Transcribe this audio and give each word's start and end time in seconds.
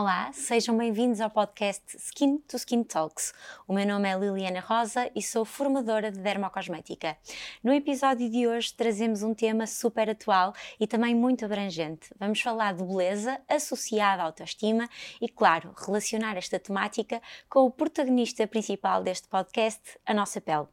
Olá, 0.00 0.32
sejam 0.32 0.78
bem-vindos 0.78 1.20
ao 1.20 1.28
podcast 1.28 1.94
Skin 1.94 2.38
to 2.48 2.56
Skin 2.56 2.82
Talks. 2.84 3.34
O 3.68 3.74
meu 3.74 3.86
nome 3.86 4.08
é 4.08 4.18
Liliana 4.18 4.60
Rosa 4.60 5.10
e 5.14 5.22
sou 5.22 5.44
formadora 5.44 6.10
de 6.10 6.18
dermocosmética. 6.18 7.18
No 7.62 7.70
episódio 7.70 8.30
de 8.30 8.48
hoje 8.48 8.72
trazemos 8.72 9.22
um 9.22 9.34
tema 9.34 9.66
super 9.66 10.08
atual 10.08 10.54
e 10.80 10.86
também 10.86 11.14
muito 11.14 11.44
abrangente. 11.44 12.08
Vamos 12.18 12.40
falar 12.40 12.72
de 12.72 12.82
beleza 12.82 13.38
associada 13.46 14.22
à 14.22 14.24
autoestima 14.24 14.88
e, 15.20 15.28
claro, 15.28 15.74
relacionar 15.76 16.34
esta 16.38 16.58
temática 16.58 17.20
com 17.46 17.66
o 17.66 17.70
protagonista 17.70 18.46
principal 18.46 19.02
deste 19.02 19.28
podcast, 19.28 19.82
a 20.06 20.14
nossa 20.14 20.40
pele. 20.40 20.66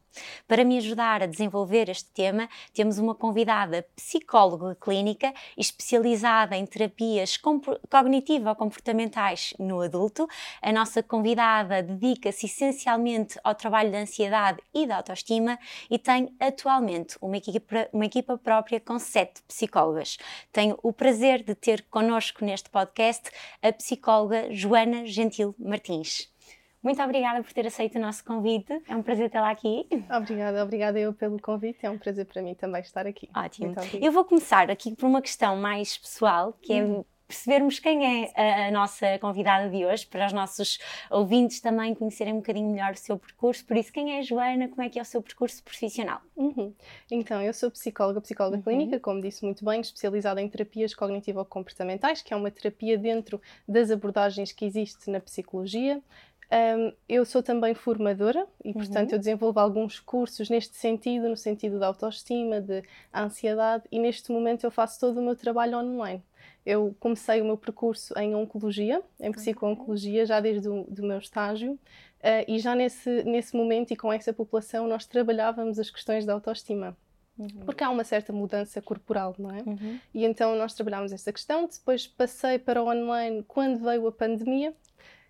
Para 0.48 0.64
me 0.64 0.78
ajudar 0.78 1.24
a 1.24 1.26
desenvolver 1.26 1.90
este 1.90 2.10
tema, 2.12 2.48
temos 2.74 2.98
uma 2.98 3.14
convidada 3.14 3.86
psicóloga 3.96 4.76
clínica 4.76 5.34
especializada 5.58 6.56
em 6.56 6.66
terapias 6.66 7.38
cognitivo-comportamentais 7.38 9.54
no 9.60 9.82
adulto. 9.82 10.28
A 10.62 10.72
nossa 10.72 11.04
convidada 11.04 11.82
dedica-se 11.82 12.46
essencialmente 12.46 13.40
ao 13.44 13.56
trabalho 13.56 13.92
da 13.92 14.00
ansiedade 14.00 14.60
e 14.74 14.86
da 14.86 14.98
autoestima 14.98 15.58
e 15.90 15.98
tem 15.98 16.36
atualmente 16.40 17.18
uma 17.22 17.38
equipa, 17.38 17.90
uma 17.92 18.06
equipa 18.06 18.38
própria 18.38 18.80
com 18.80 19.00
sete 19.00 19.42
psicólogas. 19.44 20.18
Tenho 20.52 20.78
o 20.82 20.94
prazer 20.94 21.44
de 21.44 21.56
ter 21.56 21.86
connosco 21.90 22.44
neste 22.44 22.70
podcast 22.70 23.30
a 23.62 23.72
psicóloga 23.72 24.52
Joana 24.52 25.06
Gentil 25.06 25.56
Martins. 25.58 26.37
Muito 26.82 27.02
obrigada 27.02 27.44
por 27.44 27.52
ter 27.52 27.66
aceito 27.66 27.98
o 27.98 28.02
nosso 28.02 28.24
convite. 28.24 28.82
É 28.88 28.96
um 28.96 29.02
prazer 29.02 29.30
tê-la 29.30 29.50
aqui. 29.50 29.88
Obrigada, 30.16 30.64
obrigada 30.64 31.00
eu 31.00 31.14
pelo 31.14 31.40
convite. 31.42 31.80
É 31.86 31.90
um 31.90 31.98
prazer 31.98 32.26
para 32.26 32.42
mim 32.42 32.54
também 32.54 32.82
estar 32.82 33.06
aqui. 33.08 33.30
Ótimo. 33.36 33.74
Eu 34.02 34.12
vou 34.12 34.24
começar 34.24 34.70
aqui 34.70 34.96
por 34.96 35.08
uma 35.08 35.22
questão 35.22 35.58
mais 35.58 35.98
pessoal, 35.98 36.54
que 36.62 36.74
é 36.74 36.84
hum. 36.84 37.04
percebermos 37.28 37.80
quem 37.80 38.24
é 38.24 38.32
a, 38.36 38.68
a, 38.68 38.72
nossa 38.72 39.18
convidada 39.20 39.70
de 39.70 39.86
hoje, 39.86 40.06
para 40.06 40.28
os 40.28 40.34
nossos 40.34 40.78
ouvintes 41.10 41.60
também 41.60 41.96
conhecerem 41.96 42.34
um 42.34 42.38
bocadinho 42.38 42.70
melhor 42.70 42.94
o 42.94 42.98
seu 42.98 43.18
percurso. 43.18 43.66
Por 43.66 43.76
isso, 43.76 43.92
quem 43.92 44.16
é 44.16 44.20
a 44.20 44.22
Joana? 44.22 44.70
Como 44.70 44.82
é 44.84 44.88
que 44.88 45.00
é 45.00 45.02
o 45.02 45.06
seu 45.06 45.22
percurso 45.22 45.64
profissional? 45.64 46.22
Uhum. 46.36 46.74
Então, 47.10 47.42
eu 47.42 47.54
sou 47.54 47.72
psicóloga, 47.72 48.22
psicóloga 48.22 48.58
uhum. 48.58 48.64
clínica, 48.64 49.00
como 49.00 49.20
disse 49.20 49.44
muito 49.44 49.66
bem, 49.66 49.82
especializada 49.82 50.42
em 50.42 50.48
terapias 50.48 50.94
cognitivo-comportamentais, 50.94 52.22
que 52.22 52.34
é 52.34 52.38
uma 52.38 52.52
terapia 52.52 52.98
dentro 52.98 53.42
das 53.68 53.90
abordagens 53.90 54.52
que 54.52 54.64
existe 54.64 55.10
na 55.10 55.20
psicologia. 55.20 56.02
Um, 56.50 56.94
eu 57.10 57.26
sou 57.26 57.44
também 57.44 57.74
formadora 57.74 58.48
e, 58.64 58.72
portanto, 58.72 59.10
uhum. 59.10 59.16
eu 59.16 59.20
desenvolvo 59.20 59.60
alguns 59.60 60.00
cursos 60.00 60.50
neste 60.50 60.78
sentido, 60.78 61.28
no 61.28 61.36
sentido 61.36 61.78
da 61.78 61.88
autoestima, 61.88 62.62
de 62.62 62.84
ansiedade, 63.14 63.84
e 63.92 64.00
neste 64.00 64.32
momento 64.32 64.64
eu 64.64 64.72
faço 64.72 65.00
todo 65.00 65.20
o 65.20 65.24
meu 65.24 65.36
trabalho 65.36 65.78
online. 65.78 66.24
Eu 66.66 66.96
comecei 67.00 67.42
o 67.42 67.46
meu 67.46 67.58
percurso 67.58 68.18
em 68.18 68.34
oncologia, 68.34 69.02
em 69.20 69.32
psico-oncologia, 69.32 70.26
já 70.26 70.40
desde 70.40 70.70
o 70.70 70.84
do 70.84 71.04
meu 71.04 71.18
estágio, 71.18 71.74
uh, 71.74 72.46
e 72.48 72.60
já 72.60 72.76
nesse, 72.76 73.24
nesse 73.24 73.56
momento 73.56 73.92
e 73.92 73.98
com 73.98 74.12
essa 74.12 74.32
população 74.32 74.88
nós 74.88 75.06
trabalhávamos 75.06 75.78
as 75.80 75.90
questões 75.90 76.26
da 76.26 76.34
autoestima. 76.34 76.96
Uhum. 77.38 77.66
Porque 77.66 77.84
há 77.84 77.90
uma 77.90 78.04
certa 78.04 78.34
mudança 78.34 78.82
corporal, 78.82 79.36
não 79.38 79.52
é? 79.52 79.62
Uhum. 79.62 80.00
E 80.14 80.26
então 80.26 80.56
nós 80.56 80.74
trabalhámos 80.74 81.12
essa 81.12 81.32
questão. 81.32 81.68
Depois 81.68 82.08
passei 82.08 82.58
para 82.58 82.82
o 82.82 82.88
online 82.88 83.44
quando 83.48 83.80
veio 83.80 84.08
a 84.08 84.12
pandemia 84.12 84.74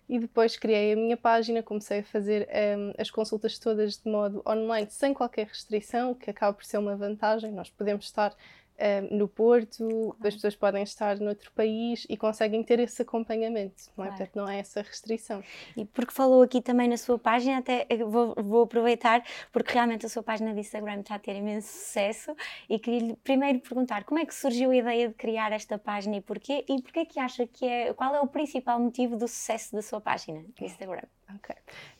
e 0.08 0.18
depois 0.18 0.56
criei 0.56 0.92
a 0.92 0.96
minha 0.96 1.16
página, 1.16 1.62
comecei 1.62 2.00
a 2.00 2.04
fazer 2.04 2.48
um, 2.48 2.92
as 2.96 3.10
consultas 3.10 3.58
todas 3.58 3.98
de 3.98 4.10
modo 4.10 4.42
online, 4.46 4.88
sem 4.90 5.12
qualquer 5.12 5.46
restrição, 5.46 6.14
que 6.14 6.30
acaba 6.30 6.54
por 6.54 6.64
ser 6.64 6.78
uma 6.78 6.96
vantagem. 6.96 7.52
Nós 7.52 7.68
podemos 7.68 8.06
estar 8.06 8.34
um, 8.78 9.16
no 9.16 9.28
Porto, 9.28 10.16
as 10.24 10.34
pessoas 10.34 10.54
podem 10.54 10.82
estar 10.82 11.18
noutro 11.18 11.50
país 11.52 12.06
e 12.08 12.16
conseguem 12.16 12.62
ter 12.62 12.78
esse 12.78 13.02
acompanhamento, 13.02 13.74
não 13.96 14.04
é? 14.04 14.08
Claro. 14.08 14.10
Portanto, 14.10 14.36
não 14.36 14.48
é 14.48 14.60
essa 14.60 14.82
restrição. 14.82 15.42
E 15.76 15.84
porque 15.84 16.12
falou 16.12 16.42
aqui 16.42 16.60
também 16.60 16.88
na 16.88 16.96
sua 16.96 17.18
página, 17.18 17.58
até 17.58 17.86
vou, 18.06 18.34
vou 18.36 18.62
aproveitar, 18.62 19.24
porque 19.52 19.72
realmente 19.72 20.06
a 20.06 20.08
sua 20.08 20.22
página 20.22 20.54
de 20.54 20.60
Instagram 20.60 21.00
está 21.00 21.16
a 21.16 21.18
ter 21.18 21.34
imenso 21.34 21.68
sucesso 21.68 22.34
e 22.68 22.78
queria-lhe 22.78 23.16
primeiro 23.16 23.60
perguntar 23.60 24.04
como 24.04 24.20
é 24.20 24.26
que 24.26 24.34
surgiu 24.34 24.70
a 24.70 24.76
ideia 24.76 25.08
de 25.08 25.14
criar 25.14 25.52
esta 25.52 25.78
página 25.78 26.16
e 26.16 26.20
porquê, 26.20 26.64
e 26.68 26.80
porquê 26.80 27.04
que 27.04 27.18
acha 27.18 27.46
que 27.46 27.66
é, 27.66 27.92
qual 27.94 28.14
é 28.14 28.20
o 28.20 28.26
principal 28.26 28.78
motivo 28.78 29.16
do 29.16 29.26
sucesso 29.26 29.74
da 29.74 29.82
sua 29.82 30.00
página 30.00 30.44
de 30.56 30.64
Instagram? 30.64 31.02
Ok. 31.34 31.54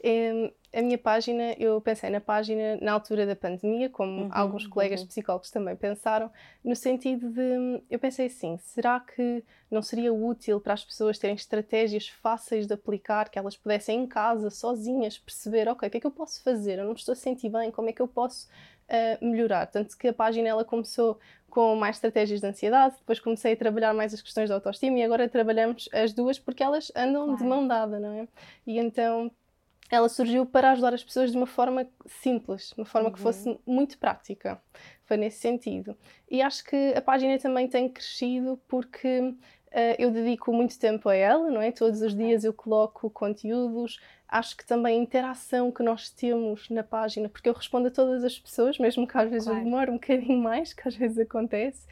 Um, 0.04 0.50
a 0.72 0.82
minha 0.82 0.98
página, 0.98 1.54
eu 1.58 1.80
pensei 1.80 2.10
na 2.10 2.20
página 2.20 2.78
na 2.80 2.92
altura 2.92 3.24
da 3.24 3.34
pandemia, 3.34 3.88
como 3.88 4.24
uhum, 4.24 4.30
alguns 4.30 4.66
colegas 4.66 5.00
uhum. 5.00 5.06
psicólogos 5.06 5.50
também 5.50 5.74
pensaram, 5.74 6.30
no 6.62 6.76
sentido 6.76 7.30
de, 7.30 7.82
eu 7.90 7.98
pensei 7.98 8.26
assim, 8.26 8.58
será 8.58 9.00
que 9.00 9.42
não 9.70 9.80
seria 9.80 10.12
útil 10.12 10.60
para 10.60 10.74
as 10.74 10.84
pessoas 10.84 11.18
terem 11.18 11.36
estratégias 11.36 12.08
fáceis 12.08 12.66
de 12.66 12.74
aplicar, 12.74 13.30
que 13.30 13.38
elas 13.38 13.56
pudessem 13.56 14.02
em 14.02 14.06
casa, 14.06 14.50
sozinhas, 14.50 15.18
perceber, 15.18 15.68
ok, 15.68 15.88
o 15.88 15.90
que 15.90 15.96
é 15.96 16.00
que 16.00 16.06
eu 16.06 16.10
posso 16.10 16.42
fazer? 16.42 16.78
Eu 16.78 16.84
não 16.84 16.92
me 16.92 16.98
estou 16.98 17.12
a 17.12 17.16
sentir 17.16 17.48
bem, 17.48 17.70
como 17.70 17.88
é 17.88 17.92
que 17.92 18.02
eu 18.02 18.08
posso 18.08 18.46
uh, 18.88 19.24
melhorar? 19.24 19.66
Tanto 19.66 19.96
que 19.96 20.08
a 20.08 20.12
página 20.12 20.48
ela 20.48 20.64
começou 20.64 21.18
com 21.48 21.74
mais 21.74 21.96
estratégias 21.96 22.40
de 22.40 22.46
ansiedade, 22.46 22.96
depois 22.98 23.18
comecei 23.20 23.54
a 23.54 23.56
trabalhar 23.56 23.94
mais 23.94 24.12
as 24.12 24.20
questões 24.20 24.50
da 24.50 24.54
autoestima 24.54 24.98
e 24.98 25.02
agora 25.02 25.28
trabalhamos 25.28 25.88
as 25.92 26.12
duas 26.12 26.38
porque 26.38 26.62
elas 26.62 26.92
andam 26.94 27.24
claro. 27.24 27.38
de 27.38 27.44
mão 27.44 27.66
dada, 27.66 27.98
não 27.98 28.12
é? 28.12 28.28
E 28.66 28.78
então 28.78 29.30
ela 29.90 30.08
surgiu 30.08 30.44
para 30.44 30.72
ajudar 30.72 30.92
as 30.92 31.02
pessoas 31.02 31.30
de 31.30 31.36
uma 31.36 31.46
forma 31.46 31.86
simples, 32.06 32.72
de 32.74 32.80
uma 32.80 32.86
forma 32.86 33.08
uhum. 33.08 33.14
que 33.14 33.20
fosse 33.20 33.58
muito 33.66 33.98
prática. 33.98 34.60
Foi 35.04 35.16
nesse 35.16 35.38
sentido. 35.38 35.96
E 36.30 36.42
acho 36.42 36.62
que 36.64 36.92
a 36.94 37.00
página 37.00 37.38
também 37.38 37.66
tem 37.66 37.88
crescido 37.88 38.60
porque 38.68 39.20
uh, 39.20 39.34
eu 39.98 40.10
dedico 40.10 40.52
muito 40.52 40.78
tempo 40.78 41.08
a 41.08 41.14
ela, 41.14 41.50
não 41.50 41.62
é? 41.62 41.72
Todos 41.72 42.02
os 42.02 42.14
dias 42.14 42.44
eu 42.44 42.52
coloco 42.52 43.08
conteúdos. 43.08 43.98
Acho 44.28 44.54
que 44.58 44.66
também 44.66 44.98
a 44.98 45.02
interação 45.02 45.72
que 45.72 45.82
nós 45.82 46.10
temos 46.10 46.68
na 46.68 46.82
página, 46.82 47.30
porque 47.30 47.48
eu 47.48 47.54
respondo 47.54 47.88
a 47.88 47.90
todas 47.90 48.22
as 48.22 48.38
pessoas, 48.38 48.78
mesmo 48.78 49.08
que 49.08 49.16
às 49.16 49.30
vezes 49.30 49.44
claro. 49.46 49.60
eu 49.60 49.64
demore 49.64 49.90
um 49.90 49.94
bocadinho 49.94 50.42
mais, 50.42 50.74
que 50.74 50.86
às 50.86 50.94
vezes 50.94 51.18
acontece. 51.18 51.86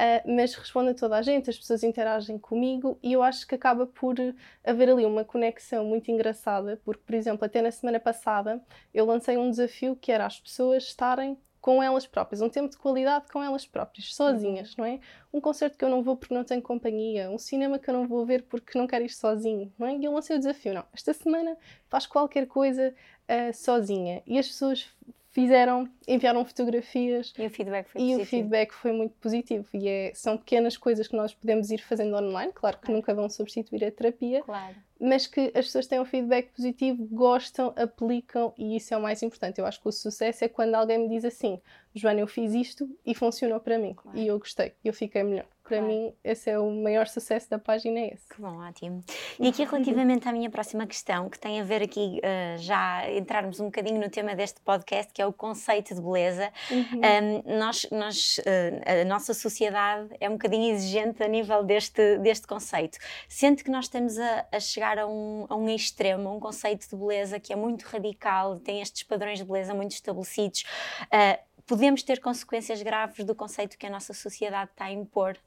Uh, 0.00 0.34
mas 0.34 0.54
responde 0.54 0.90
a 0.92 0.94
toda 0.94 1.18
a 1.18 1.20
gente, 1.20 1.50
as 1.50 1.58
pessoas 1.58 1.82
interagem 1.82 2.38
comigo 2.38 2.98
e 3.02 3.12
eu 3.12 3.22
acho 3.22 3.46
que 3.46 3.54
acaba 3.54 3.86
por 3.86 4.16
haver 4.64 4.88
ali 4.88 5.04
uma 5.04 5.26
conexão 5.26 5.84
muito 5.84 6.10
engraçada, 6.10 6.80
porque, 6.82 7.02
por 7.04 7.14
exemplo, 7.14 7.44
até 7.44 7.60
na 7.60 7.70
semana 7.70 8.00
passada 8.00 8.64
eu 8.94 9.04
lancei 9.04 9.36
um 9.36 9.50
desafio 9.50 9.94
que 9.94 10.10
era 10.10 10.24
as 10.24 10.40
pessoas 10.40 10.84
estarem 10.84 11.36
com 11.60 11.82
elas 11.82 12.06
próprias, 12.06 12.40
um 12.40 12.48
tempo 12.48 12.70
de 12.70 12.78
qualidade 12.78 13.26
com 13.30 13.42
elas 13.42 13.66
próprias, 13.66 14.14
sozinhas, 14.14 14.74
não 14.74 14.86
é? 14.86 15.00
Um 15.30 15.38
concerto 15.38 15.76
que 15.76 15.84
eu 15.84 15.90
não 15.90 16.02
vou 16.02 16.16
porque 16.16 16.32
não 16.32 16.44
tenho 16.44 16.62
companhia, 16.62 17.30
um 17.30 17.36
cinema 17.36 17.78
que 17.78 17.90
eu 17.90 17.92
não 17.92 18.08
vou 18.08 18.24
ver 18.24 18.44
porque 18.44 18.78
não 18.78 18.86
quero 18.86 19.04
ir 19.04 19.10
sozinho, 19.10 19.70
não 19.78 19.86
é? 19.86 19.94
E 19.94 20.02
eu 20.02 20.14
lancei 20.14 20.36
o 20.36 20.38
desafio, 20.38 20.72
não, 20.72 20.84
esta 20.94 21.12
semana 21.12 21.58
faz 21.90 22.06
qualquer 22.06 22.46
coisa 22.46 22.94
uh, 23.28 23.52
sozinha. 23.52 24.22
E 24.26 24.38
as 24.38 24.48
pessoas 24.48 24.88
fizeram, 25.30 25.88
enviaram 26.06 26.44
fotografias. 26.44 27.32
E 27.38 27.46
o 27.46 27.50
feedback 27.50 27.88
foi 27.88 28.00
e 28.00 28.04
positivo. 28.04 28.22
o 28.22 28.26
feedback 28.26 28.72
foi 28.72 28.92
muito 28.92 29.14
positivo. 29.20 29.66
E 29.72 29.88
é, 29.88 30.12
são 30.14 30.36
pequenas 30.36 30.76
coisas 30.76 31.08
que 31.08 31.16
nós 31.16 31.34
podemos 31.34 31.70
ir 31.70 31.78
fazendo 31.78 32.16
online, 32.16 32.52
claro 32.52 32.76
que 32.76 32.86
claro. 32.86 32.96
nunca 32.96 33.14
vão 33.14 33.28
substituir 33.28 33.84
a 33.84 33.90
terapia, 33.90 34.42
claro. 34.42 34.74
mas 35.00 35.26
que 35.26 35.52
as 35.54 35.66
pessoas 35.66 35.86
têm 35.86 36.00
um 36.00 36.04
feedback 36.04 36.50
positivo, 36.54 37.06
gostam, 37.10 37.72
aplicam 37.76 38.52
e 38.58 38.76
isso 38.76 38.92
é 38.92 38.96
o 38.96 39.02
mais 39.02 39.22
importante. 39.22 39.58
Eu 39.58 39.66
acho 39.66 39.80
que 39.80 39.88
o 39.88 39.92
sucesso 39.92 40.44
é 40.44 40.48
quando 40.48 40.74
alguém 40.74 40.98
me 40.98 41.08
diz 41.08 41.24
assim: 41.24 41.60
Joana, 41.94 42.20
eu 42.20 42.26
fiz 42.26 42.52
isto 42.52 42.88
e 43.06 43.14
funcionou 43.14 43.60
para 43.60 43.78
mim 43.78 43.94
claro. 43.94 44.18
e 44.18 44.26
eu 44.26 44.38
gostei, 44.38 44.72
eu 44.84 44.92
fiquei 44.92 45.22
melhor 45.22 45.46
para 45.70 45.78
claro. 45.78 45.86
mim, 45.86 46.12
esse 46.24 46.50
é 46.50 46.58
o 46.58 46.68
maior 46.68 47.06
sucesso 47.06 47.48
da 47.48 47.56
página, 47.56 48.00
é 48.00 48.14
esse. 48.14 48.26
Que 48.28 48.42
bom, 48.42 48.58
ótimo. 48.58 49.04
E 49.38 49.46
aqui 49.46 49.64
relativamente 49.64 50.28
à 50.28 50.32
minha 50.32 50.50
próxima 50.50 50.84
questão, 50.84 51.30
que 51.30 51.38
tem 51.38 51.60
a 51.60 51.62
ver 51.62 51.80
aqui, 51.80 52.20
uh, 52.24 52.58
já 52.58 53.08
entrarmos 53.12 53.60
um 53.60 53.66
bocadinho 53.66 54.00
no 54.00 54.10
tema 54.10 54.34
deste 54.34 54.60
podcast, 54.62 55.12
que 55.12 55.22
é 55.22 55.26
o 55.26 55.32
conceito 55.32 55.94
de 55.94 56.00
beleza. 56.00 56.50
Uhum. 56.68 57.00
Um, 57.46 57.58
nós, 57.58 57.86
nós 57.92 58.38
uh, 58.38 59.02
a 59.02 59.04
nossa 59.04 59.32
sociedade 59.32 60.08
é 60.18 60.28
um 60.28 60.32
bocadinho 60.32 60.74
exigente 60.74 61.22
a 61.22 61.28
nível 61.28 61.62
deste, 61.62 62.18
deste 62.18 62.48
conceito. 62.48 62.98
Sente 63.28 63.62
que 63.62 63.70
nós 63.70 63.84
estamos 63.84 64.18
a, 64.18 64.46
a 64.50 64.58
chegar 64.58 64.98
a 64.98 65.06
um, 65.06 65.46
a 65.48 65.54
um 65.54 65.68
extremo, 65.68 66.28
a 66.28 66.32
um 66.32 66.40
conceito 66.40 66.88
de 66.88 66.96
beleza 66.96 67.38
que 67.38 67.52
é 67.52 67.56
muito 67.56 67.84
radical, 67.84 68.58
tem 68.58 68.80
estes 68.80 69.04
padrões 69.04 69.38
de 69.38 69.44
beleza 69.44 69.72
muito 69.72 69.92
estabelecidos. 69.92 70.64
Uh, 71.04 71.49
podemos 71.70 72.02
ter 72.02 72.18
consequências 72.18 72.82
graves 72.82 73.24
do 73.24 73.32
conceito 73.32 73.78
que 73.78 73.86
a 73.86 73.90
nossa 73.90 74.12
sociedade 74.12 74.72
está 74.72 74.86
a 74.86 74.90
impor 74.90 75.38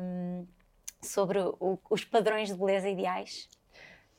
um, 0.00 0.46
sobre 1.02 1.40
o, 1.40 1.76
os 1.90 2.04
padrões 2.04 2.50
de 2.50 2.54
beleza 2.54 2.88
ideais? 2.88 3.48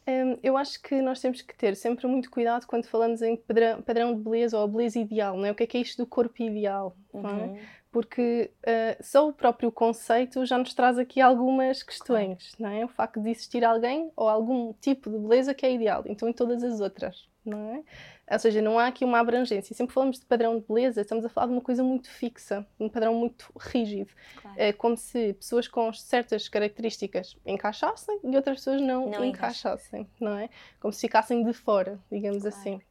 Um, 0.05 0.37
eu 0.43 0.57
acho 0.57 0.81
que 0.81 1.01
nós 1.01 1.21
temos 1.21 1.41
que 1.41 1.55
ter 1.55 1.73
sempre 1.77 2.05
muito 2.05 2.29
cuidado 2.29 2.67
quando 2.67 2.85
falamos 2.87 3.21
em 3.21 3.37
padrão, 3.37 3.81
padrão 3.81 4.13
de 4.13 4.21
beleza 4.21 4.59
ou 4.59 4.67
beleza 4.67 4.99
ideal, 4.99 5.37
não 5.37 5.45
é? 5.45 5.51
O 5.51 5.55
que 5.55 5.63
é 5.63 5.67
que 5.67 5.77
é 5.77 5.79
isto 5.79 6.03
do 6.03 6.05
corpo 6.05 6.43
ideal? 6.43 6.97
É? 7.13 7.17
Uhum. 7.17 7.55
É? 7.55 7.61
Porque 7.97 8.51
uh, 8.61 9.03
só 9.03 9.27
o 9.27 9.33
próprio 9.33 9.71
conceito 9.71 10.45
já 10.45 10.55
nos 10.55 10.71
traz 10.75 10.99
aqui 10.99 11.19
algumas 11.19 11.81
questões, 11.81 12.53
não 12.59 12.69
é? 12.69 12.85
O 12.85 12.87
facto 12.87 13.19
de 13.19 13.31
existir 13.31 13.65
alguém 13.65 14.11
ou 14.15 14.29
algum 14.29 14.71
tipo 14.73 15.09
de 15.09 15.17
beleza 15.17 15.51
que 15.51 15.65
é 15.65 15.73
ideal, 15.73 16.03
então 16.05 16.29
em 16.29 16.31
todas 16.31 16.63
as 16.63 16.79
outras, 16.79 17.27
não 17.43 17.73
é? 17.73 17.83
Ou 18.31 18.37
seja, 18.37 18.61
não 18.61 18.77
há 18.77 18.85
aqui 18.85 19.03
uma 19.03 19.17
abrangência. 19.17 19.75
Sempre 19.75 19.95
falamos 19.95 20.19
de 20.19 20.27
padrão 20.27 20.59
de 20.59 20.65
beleza, 20.67 21.01
estamos 21.01 21.25
a 21.25 21.29
falar 21.29 21.47
de 21.47 21.53
uma 21.53 21.61
coisa 21.61 21.81
muito 21.81 22.07
fixa, 22.07 22.63
um 22.79 22.87
padrão 22.87 23.15
muito 23.15 23.51
rígido. 23.57 24.11
Claro. 24.43 24.55
É 24.59 24.71
como 24.71 24.95
se 24.95 25.33
pessoas 25.33 25.67
com 25.67 25.91
certas 25.91 26.47
características 26.47 27.35
encaixassem 27.47 28.19
e 28.23 28.35
outras 28.35 28.57
pessoas 28.57 28.79
não, 28.79 29.09
não 29.09 29.25
encaixassem, 29.25 30.01
encaixa. 30.01 30.23
não 30.23 30.37
é? 30.37 30.51
Como 30.79 30.93
se 30.93 31.01
ficassem 31.01 31.43
de 31.43 31.51
fora, 31.51 31.99
digamos 32.11 32.43
claro. 32.43 32.55
assim. 32.55 32.81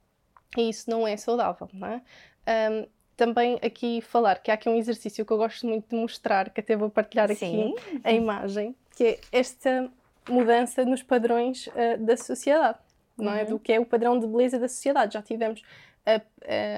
E 0.57 0.69
isso 0.69 0.91
não 0.91 1.07
é 1.07 1.17
saudável, 1.17 1.69
não 1.73 1.87
é? 1.87 2.03
Um, 2.73 2.87
também 3.17 3.59
aqui 3.63 4.01
falar 4.01 4.37
que 4.37 4.51
há 4.51 4.55
aqui 4.55 4.69
um 4.69 4.77
exercício 4.77 5.25
que 5.25 5.33
eu 5.33 5.37
gosto 5.37 5.67
muito 5.67 5.89
de 5.89 5.97
mostrar, 5.97 6.51
que 6.51 6.61
até 6.61 6.77
vou 6.77 6.91
partilhar 6.91 7.35
Sim. 7.35 7.75
aqui 7.75 8.01
a 8.05 8.13
imagem, 8.13 8.75
que 8.95 9.05
é 9.05 9.21
esta 9.33 9.91
mudança 10.29 10.85
nos 10.85 11.03
padrões 11.03 11.67
uh, 11.69 11.99
da 11.99 12.17
sociedade 12.17 12.79
não 13.17 13.33
é? 13.33 13.43
Uhum. 13.43 13.49
Do 13.51 13.59
que 13.59 13.73
é 13.73 13.81
o 13.81 13.87
padrão 13.87 14.19
de 14.19 14.27
beleza 14.27 14.59
da 14.59 14.69
sociedade. 14.69 15.15
Já 15.15 15.23
tivemos 15.23 15.63
a, 16.05 16.17
a, 16.17 16.21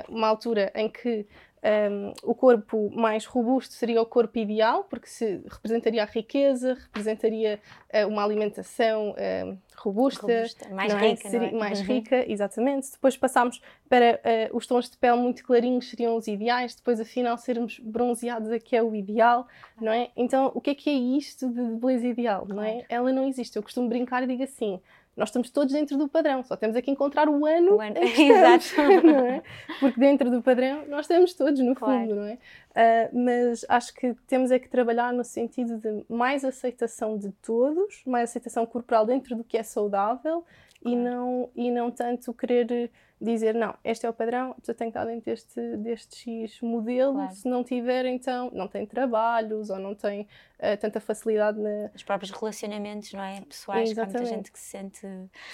uma 0.09 0.29
altura 0.29 0.71
em 0.75 0.89
que 0.89 1.27
um, 1.63 2.13
o 2.23 2.35
corpo 2.35 2.91
mais 2.95 3.25
robusto 3.25 3.75
seria 3.75 4.01
o 4.01 4.07
corpo 4.07 4.39
ideal, 4.39 4.85
porque 4.85 5.09
se 5.09 5.43
representaria 5.49 6.03
a 6.03 6.07
riqueza, 6.07 6.75
representaria 6.75 7.61
uh, 7.93 8.07
uma 8.07 8.25
alimentação 8.25 9.11
uh, 9.11 9.59
robusta, 9.77 10.23
robusta, 10.23 10.69
mais 10.71 10.93
é? 10.93 10.99
rica, 10.99 11.29
seria, 11.29 11.49
é? 11.49 11.53
mais 11.53 11.81
uhum. 11.81 11.87
rica, 11.87 12.31
exatamente. 12.31 12.93
Depois 12.93 13.17
passámos 13.17 13.61
para 13.89 14.21
uh, 14.53 14.57
os 14.57 14.67
tons 14.67 14.89
de 14.89 14.97
pele 14.97 15.17
muito 15.17 15.45
clarinhos 15.45 15.91
seriam 15.91 16.17
os 16.17 16.29
ideais, 16.29 16.75
depois 16.75 17.01
afinal 17.01 17.37
sermos 17.37 17.79
bronzeados 17.81 18.51
é 18.51 18.59
que 18.59 18.77
é 18.77 18.83
o 18.83 18.95
ideal, 18.95 19.47
não 19.81 19.93
é? 19.93 20.11
Então 20.17 20.53
o 20.55 20.61
que 20.61 20.71
é 20.71 20.75
que 20.75 20.91
é 20.91 20.95
isto 20.95 21.49
de 21.49 21.63
beleza 21.77 22.07
ideal, 22.07 22.47
não 22.49 22.63
é? 22.63 22.85
Ela 22.89 23.13
não 23.13 23.27
existe. 23.27 23.57
Eu 23.57 23.63
costumo 23.63 23.89
brincar 23.89 24.23
e 24.23 24.27
digo 24.27 24.43
assim: 24.43 24.81
nós 25.19 25.31
estamos 25.31 25.51
todos 25.51 25.75
dentro 25.75 25.99
do 25.99 26.09
padrão, 26.09 26.45
só 26.45 26.57
temos 26.57 26.77
é 26.77 26.81
que 26.81 26.91
encontrar 26.91 27.29
o 27.29 27.45
ano, 27.45 27.77
o 27.77 27.81
ano. 27.81 27.97
Exato. 27.99 29.05
não 29.05 29.27
é? 29.27 29.43
Porque 29.81 29.99
dentro 29.99 30.31
do 30.31 30.41
padrão 30.41 30.87
nós 30.87 31.01
estamos 31.01 31.35
todos, 31.35 31.61
no 31.61 31.75
claro. 31.75 32.01
fundo, 32.01 32.15
não 32.15 32.25
é? 32.25 32.35
Uh, 32.35 33.25
mas 33.25 33.67
acho 33.69 33.93
que 33.93 34.15
temos 34.29 34.53
é 34.53 34.59
que 34.61 34.69
trabalhar 34.69 35.13
no 35.13 35.25
sentido 35.25 35.77
de 35.77 36.05
mais 36.09 36.45
aceitação 36.45 37.19
de 37.19 37.33
todos, 37.43 38.03
mais 38.07 38.31
aceitação 38.31 38.65
corporal 38.65 39.05
dentro 39.05 39.35
do 39.35 39.43
que 39.43 39.59
é 39.59 39.63
saudável 39.65 40.45
claro. 40.81 40.97
e, 40.97 40.97
não, 40.97 41.51
e 41.57 41.71
não 41.71 41.91
tanto 41.91 42.33
querer 42.33 42.89
dizer, 43.21 43.55
não, 43.55 43.75
este 43.83 44.07
é 44.07 44.11
o 44.11 44.13
padrão, 44.13 44.53
a 44.53 44.55
pessoa 44.55 44.75
tem 44.75 44.91
que 44.91 44.99
estar 44.99 45.05
dentro 45.05 45.25
deste, 45.25 45.77
deste 45.79 46.47
X 46.47 46.61
modelo, 46.61 47.15
claro. 47.15 47.35
se 47.35 47.49
não 47.49 47.65
tiver, 47.65 48.07
então 48.07 48.51
não 48.53 48.69
tem 48.69 48.87
trabalhos 48.87 49.71
ou 49.71 49.79
não 49.79 49.95
tem 49.95 50.23
uh, 50.23 50.77
tanta 50.81 51.01
facilidade 51.01 51.59
na... 51.59 51.91
Os 51.95 52.03
próprios 52.03 52.31
relacionamentos, 52.31 53.13
não 53.13 53.23
é? 53.23 53.41
Pessoais, 53.41 53.91
Exatamente. 53.91 54.17
há 54.17 54.21
muita 54.21 54.37
gente 54.37 54.53
que 54.53 54.59
se 54.59 54.67
sente... 54.67 55.07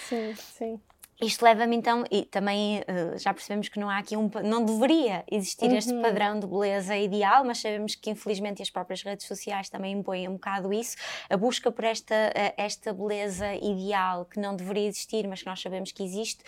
Sim, 0.09 0.35
sim. 0.35 0.81
Isto 1.23 1.45
leva-me 1.45 1.77
então, 1.77 2.05
e 2.11 2.25
também 2.25 2.81
uh, 2.81 3.17
já 3.17 3.33
percebemos 3.33 3.69
que 3.69 3.79
não 3.79 3.89
há 3.89 3.99
aqui 3.99 4.17
um, 4.17 4.29
não 4.43 4.65
deveria 4.65 5.25
existir 5.31 5.71
uhum. 5.71 5.77
este 5.77 5.95
padrão 6.03 6.41
de 6.41 6.47
beleza 6.47 6.97
ideal, 6.97 7.45
mas 7.45 7.59
sabemos 7.59 7.95
que 7.95 8.11
infelizmente 8.11 8.61
as 8.61 8.69
próprias 8.69 9.01
redes 9.03 9.25
sociais 9.27 9.69
também 9.69 9.93
impõem 9.93 10.29
um 10.29 10.33
bocado 10.33 10.73
isso, 10.73 10.97
a 11.31 11.37
busca 11.37 11.71
por 11.71 11.85
esta, 11.85 12.15
uh, 12.15 12.55
esta 12.57 12.93
beleza 12.93 13.55
ideal 13.55 14.25
que 14.25 14.41
não 14.41 14.57
deveria 14.57 14.89
existir, 14.89 15.27
mas 15.29 15.41
que 15.41 15.47
nós 15.47 15.63
sabemos 15.63 15.93
que 15.93 16.03
existe, 16.03 16.43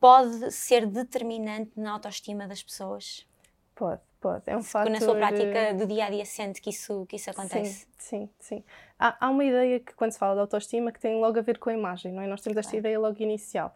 pode 0.00 0.50
ser 0.52 0.86
determinante 0.86 1.72
na 1.76 1.92
autoestima 1.92 2.46
das 2.46 2.62
pessoas? 2.62 3.26
Pode, 3.74 4.00
pode. 4.20 4.42
É 4.46 4.56
um 4.56 4.62
Se 4.62 4.70
fator... 4.70 4.90
na 4.90 5.00
sua 5.00 5.14
prática 5.14 5.74
do 5.74 5.86
dia 5.86 6.06
a 6.06 6.10
dia 6.10 6.24
sente 6.24 6.60
que 6.60 6.70
isso, 6.70 7.06
que 7.06 7.16
isso 7.16 7.30
acontece? 7.30 7.86
Sim, 7.96 8.28
sim, 8.28 8.30
sim. 8.38 8.64
Há, 8.98 9.26
há, 9.26 9.30
uma 9.30 9.44
ideia 9.44 9.78
que 9.78 9.94
quando 9.94 10.10
se 10.10 10.18
fala 10.18 10.34
de 10.34 10.40
autoestima 10.40 10.90
que 10.90 10.98
tem 10.98 11.20
logo 11.20 11.38
a 11.38 11.42
ver 11.42 11.58
com 11.58 11.70
a 11.70 11.74
imagem, 11.74 12.12
não 12.12 12.22
é? 12.22 12.26
Nós 12.26 12.40
temos 12.40 12.56
esta 12.56 12.70
claro. 12.70 12.80
ideia 12.80 12.98
logo 12.98 13.22
inicial. 13.22 13.72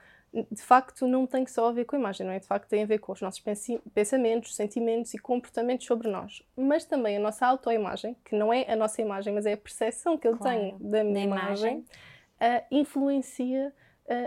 De 0.51 0.63
facto, 0.63 1.07
não 1.07 1.27
tem 1.27 1.47
só 1.47 1.69
a 1.69 1.73
ver 1.73 1.85
com 1.85 1.95
a 1.95 1.99
imagem, 1.99 2.27
não 2.27 2.33
é? 2.33 2.41
De 2.41 2.47
facto, 2.47 2.67
tem 2.67 2.83
a 2.83 2.87
ver 2.87 2.99
com 2.99 3.13
os 3.13 3.21
nossos 3.21 3.43
pensamentos, 3.93 4.57
sentimentos 4.57 5.13
e 5.13 5.19
comportamentos 5.19 5.87
sobre 5.87 6.09
nós. 6.09 6.43
Mas 6.57 6.87
também 6.87 7.19
a 7.19 7.21
nossa 7.21 7.47
autoimagem, 7.47 8.17
que 8.25 8.35
não 8.35 8.53
é 8.53 8.65
a 8.73 8.75
nossa 8.75 9.03
imagem, 9.03 9.35
mas 9.35 9.45
é 9.45 9.53
a 9.53 9.57
percepção 9.59 10.17
que 10.17 10.27
eu 10.27 10.37
claro. 10.37 10.59
tenho 10.59 10.79
da 10.79 11.05
minha 11.05 11.15
da 11.15 11.21
imagem, 11.21 11.73
imagem 11.73 11.85
uh, 12.41 12.65
influencia 12.71 13.75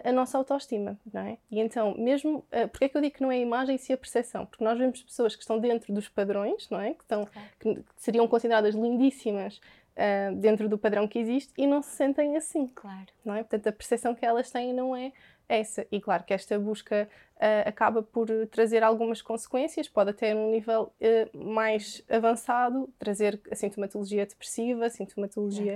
a, 0.03 0.11
nossa 0.11 0.37
autoestima, 0.37 0.97
não 1.13 1.21
é? 1.21 1.37
E 1.51 1.59
então, 1.59 1.95
mesmo, 1.97 2.39
uh, 2.51 2.67
porque 2.69 2.85
é 2.85 2.89
que 2.89 2.97
eu 2.97 3.01
digo 3.01 3.15
que 3.15 3.21
não 3.21 3.31
é 3.31 3.35
a 3.35 3.39
imagem, 3.39 3.77
se 3.77 3.93
a 3.93 3.97
percepção? 3.97 4.45
Porque 4.45 4.63
nós 4.63 4.77
vemos 4.77 5.01
pessoas 5.03 5.35
que 5.35 5.41
estão 5.41 5.59
dentro 5.59 5.93
dos 5.93 6.07
padrões, 6.07 6.69
não 6.69 6.79
é? 6.79 6.93
Que, 6.93 7.03
estão, 7.03 7.27
que, 7.59 7.75
que 7.75 7.83
seriam 7.97 8.27
consideradas 8.27 8.73
lindíssimas 8.73 9.57
uh, 9.95 10.35
dentro 10.35 10.69
do 10.69 10.77
padrão 10.77 11.07
que 11.07 11.19
existe 11.19 11.53
e 11.57 11.67
não 11.67 11.81
se 11.81 11.91
sentem 11.91 12.35
assim. 12.37 12.67
Claro. 12.73 13.07
Não 13.23 13.35
é? 13.35 13.39
Portanto, 13.39 13.67
a 13.67 13.71
percepção 13.71 14.15
que 14.15 14.25
elas 14.25 14.49
têm 14.49 14.73
não 14.73 14.95
é 14.95 15.11
essa. 15.47 15.85
E 15.91 16.01
claro 16.01 16.23
que 16.23 16.33
esta 16.33 16.57
busca 16.57 17.07
uh, 17.35 17.69
acaba 17.69 18.01
por 18.01 18.27
trazer 18.47 18.83
algumas 18.83 19.21
consequências, 19.21 19.87
pode 19.87 20.11
até 20.11 20.33
num 20.33 20.51
nível 20.51 20.93
uh, 21.01 21.37
mais 21.37 22.03
avançado 22.09 22.89
trazer 22.97 23.39
a 23.51 23.55
sintomatologia 23.55 24.25
depressiva, 24.25 24.89
sintomatologia 24.89 25.75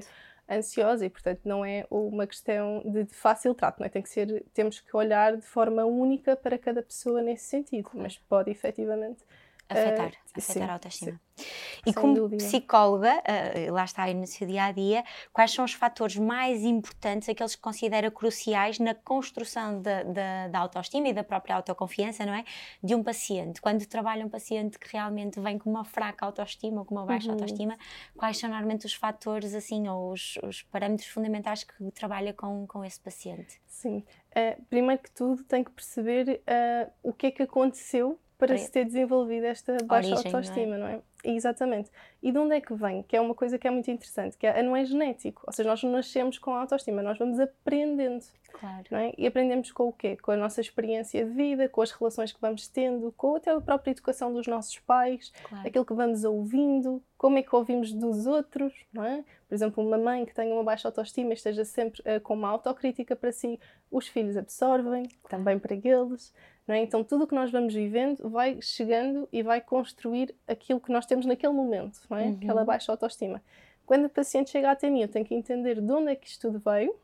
ansiosa 0.49 1.05
e, 1.05 1.09
portanto, 1.09 1.41
não 1.45 1.63
é 1.63 1.85
uma 1.89 2.25
questão 2.25 2.81
de, 2.85 3.03
de 3.03 3.13
fácil 3.13 3.53
trato, 3.53 3.79
não 3.79 3.85
é? 3.85 3.89
Tem 3.89 4.01
que 4.01 4.09
ser, 4.09 4.45
temos 4.53 4.79
que 4.79 4.95
olhar 4.95 5.35
de 5.37 5.45
forma 5.45 5.85
única 5.85 6.35
para 6.35 6.57
cada 6.57 6.81
pessoa 6.81 7.21
nesse 7.21 7.45
sentido, 7.45 7.89
mas 7.93 8.17
pode 8.17 8.49
efetivamente 8.49 9.23
afetar, 9.69 10.07
uh, 10.07 10.37
afetar 10.37 10.41
sim, 10.41 10.61
a 10.61 10.73
autoestima. 10.73 11.11
Sim. 11.11 11.45
E 11.85 11.93
Sem 11.93 11.93
como 11.93 12.13
dúvida. 12.15 12.43
psicóloga, 12.43 13.13
uh, 13.17 13.71
lá 13.71 13.85
está 13.85 14.03
aí 14.03 14.13
no 14.13 14.27
seu 14.27 14.47
dia 14.47 14.65
a 14.65 14.71
dia, 14.71 15.03
quais 15.31 15.51
são 15.51 15.63
os 15.63 15.73
fatores 15.73 16.17
mais 16.17 16.63
importantes, 16.63 17.29
aqueles 17.29 17.55
que 17.55 17.61
considera 17.61 18.09
cruciais 18.11 18.79
na 18.79 18.93
construção 18.93 19.81
da, 19.81 20.59
autoestima 20.59 21.07
e 21.07 21.13
da 21.13 21.23
própria 21.23 21.55
autoconfiança, 21.55 22.25
não 22.25 22.33
é? 22.33 22.43
De 22.83 22.95
um 22.95 23.03
paciente. 23.03 23.61
Quando 23.61 23.85
trabalha 23.85 24.25
um 24.25 24.29
paciente 24.29 24.77
que 24.77 24.91
realmente 24.91 25.39
vem 25.39 25.57
com 25.57 25.69
uma 25.69 25.85
fraca 25.85 26.25
autoestima 26.25 26.79
ou 26.79 26.85
com 26.85 26.95
uma 26.95 27.05
baixa 27.05 27.27
uhum. 27.27 27.33
autoestima, 27.33 27.77
quais 28.17 28.37
são 28.37 28.49
normalmente 28.49 28.85
os 28.85 28.93
fatores, 28.93 29.53
assim, 29.53 29.87
ou 29.87 30.11
os, 30.11 30.37
os 30.43 30.63
parâmetros 30.63 31.07
fundamentais 31.07 31.63
que 31.63 31.91
trabalha 31.91 32.33
com, 32.33 32.65
com 32.67 32.83
esse 32.83 32.99
paciente? 32.99 33.59
Sim. 33.67 34.03
Uh, 34.31 34.61
primeiro 34.69 35.01
que 35.01 35.11
tudo, 35.11 35.43
tem 35.43 35.63
que 35.63 35.71
perceber 35.71 36.41
uh, 36.41 36.91
o 37.01 37.13
que 37.13 37.27
é 37.27 37.31
que 37.31 37.43
aconteceu 37.43 38.19
para 38.39 38.57
se 38.57 38.71
ter 38.71 38.85
desenvolvido 38.85 39.43
esta 39.43 39.75
baixa 39.83 40.15
Origem, 40.15 40.33
autoestima, 40.33 40.77
não 40.77 40.87
é? 40.87 40.93
não 40.93 40.97
é? 40.97 41.01
Exatamente. 41.25 41.91
E 42.23 42.31
de 42.31 42.37
onde 42.37 42.55
é 42.55 42.61
que 42.61 42.73
vem? 42.73 43.03
Que 43.03 43.17
é 43.17 43.21
uma 43.21 43.35
coisa 43.35 43.59
que 43.59 43.67
é 43.67 43.69
muito 43.69 43.91
interessante, 43.91 44.37
que 44.37 44.47
é, 44.47 44.63
não 44.63 44.73
é 44.77 44.85
genético. 44.85 45.43
Ou 45.45 45.51
seja, 45.51 45.67
nós 45.67 45.83
não 45.83 45.91
nascemos 45.91 46.39
com 46.39 46.51
autoestima, 46.55 47.01
nós 47.03 47.17
vamos 47.17 47.37
aprendendo. 47.37 48.23
Claro. 48.53 48.85
Não 48.89 48.97
é? 48.97 49.13
E 49.17 49.27
aprendemos 49.27 49.73
com 49.73 49.89
o 49.89 49.93
quê? 49.93 50.15
Com 50.15 50.31
a 50.31 50.37
nossa 50.37 50.61
experiência 50.61 51.23
de 51.25 51.31
vida, 51.31 51.67
com 51.67 51.81
as 51.81 51.91
relações 51.91 52.31
que 52.31 52.39
vamos 52.39 52.65
tendo, 52.69 53.13
com 53.17 53.35
até 53.35 53.51
a 53.51 53.59
própria 53.59 53.91
educação 53.91 54.33
dos 54.33 54.47
nossos 54.47 54.79
pais, 54.79 55.33
claro. 55.43 55.67
aquilo 55.67 55.85
que 55.85 55.93
vamos 55.93 56.23
ouvindo, 56.23 57.03
como 57.17 57.37
é 57.37 57.43
que 57.43 57.53
ouvimos 57.53 57.91
dos 57.91 58.25
outros, 58.25 58.73
não 58.93 59.03
é? 59.03 59.23
Por 59.49 59.53
exemplo, 59.53 59.85
uma 59.85 59.97
mãe 59.97 60.25
que 60.25 60.33
tenha 60.33 60.53
uma 60.53 60.63
baixa 60.63 60.87
autoestima 60.87 61.31
e 61.31 61.33
esteja 61.33 61.65
sempre 61.65 62.01
uh, 62.01 62.21
com 62.21 62.35
uma 62.35 62.47
autocrítica 62.47 63.17
para 63.17 63.33
si, 63.33 63.59
os 63.91 64.07
filhos 64.07 64.37
absorvem, 64.37 65.03
claro. 65.03 65.27
também 65.29 65.59
para 65.59 65.75
eles. 65.75 66.33
É? 66.73 66.79
Então, 66.79 67.03
tudo 67.03 67.23
o 67.23 67.27
que 67.27 67.35
nós 67.35 67.51
vamos 67.51 67.73
vivendo 67.73 68.29
vai 68.29 68.61
chegando 68.61 69.27
e 69.31 69.41
vai 69.41 69.59
construir 69.59 70.35
aquilo 70.47 70.79
que 70.79 70.91
nós 70.91 71.05
temos 71.05 71.25
naquele 71.25 71.53
momento, 71.53 71.99
é? 72.11 72.13
Uhum. 72.13 72.37
aquela 72.41 72.63
baixa 72.63 72.91
autoestima. 72.91 73.41
Quando 73.85 74.05
o 74.05 74.09
paciente 74.09 74.51
chega 74.51 74.69
até 74.69 74.89
mim, 74.89 75.01
eu 75.01 75.07
tenho 75.07 75.25
que 75.25 75.33
entender 75.33 75.81
de 75.81 75.91
onde 75.91 76.11
é 76.11 76.15
que 76.15 76.27
isto 76.27 76.47
tudo 76.47 76.61
veio, 76.63 76.95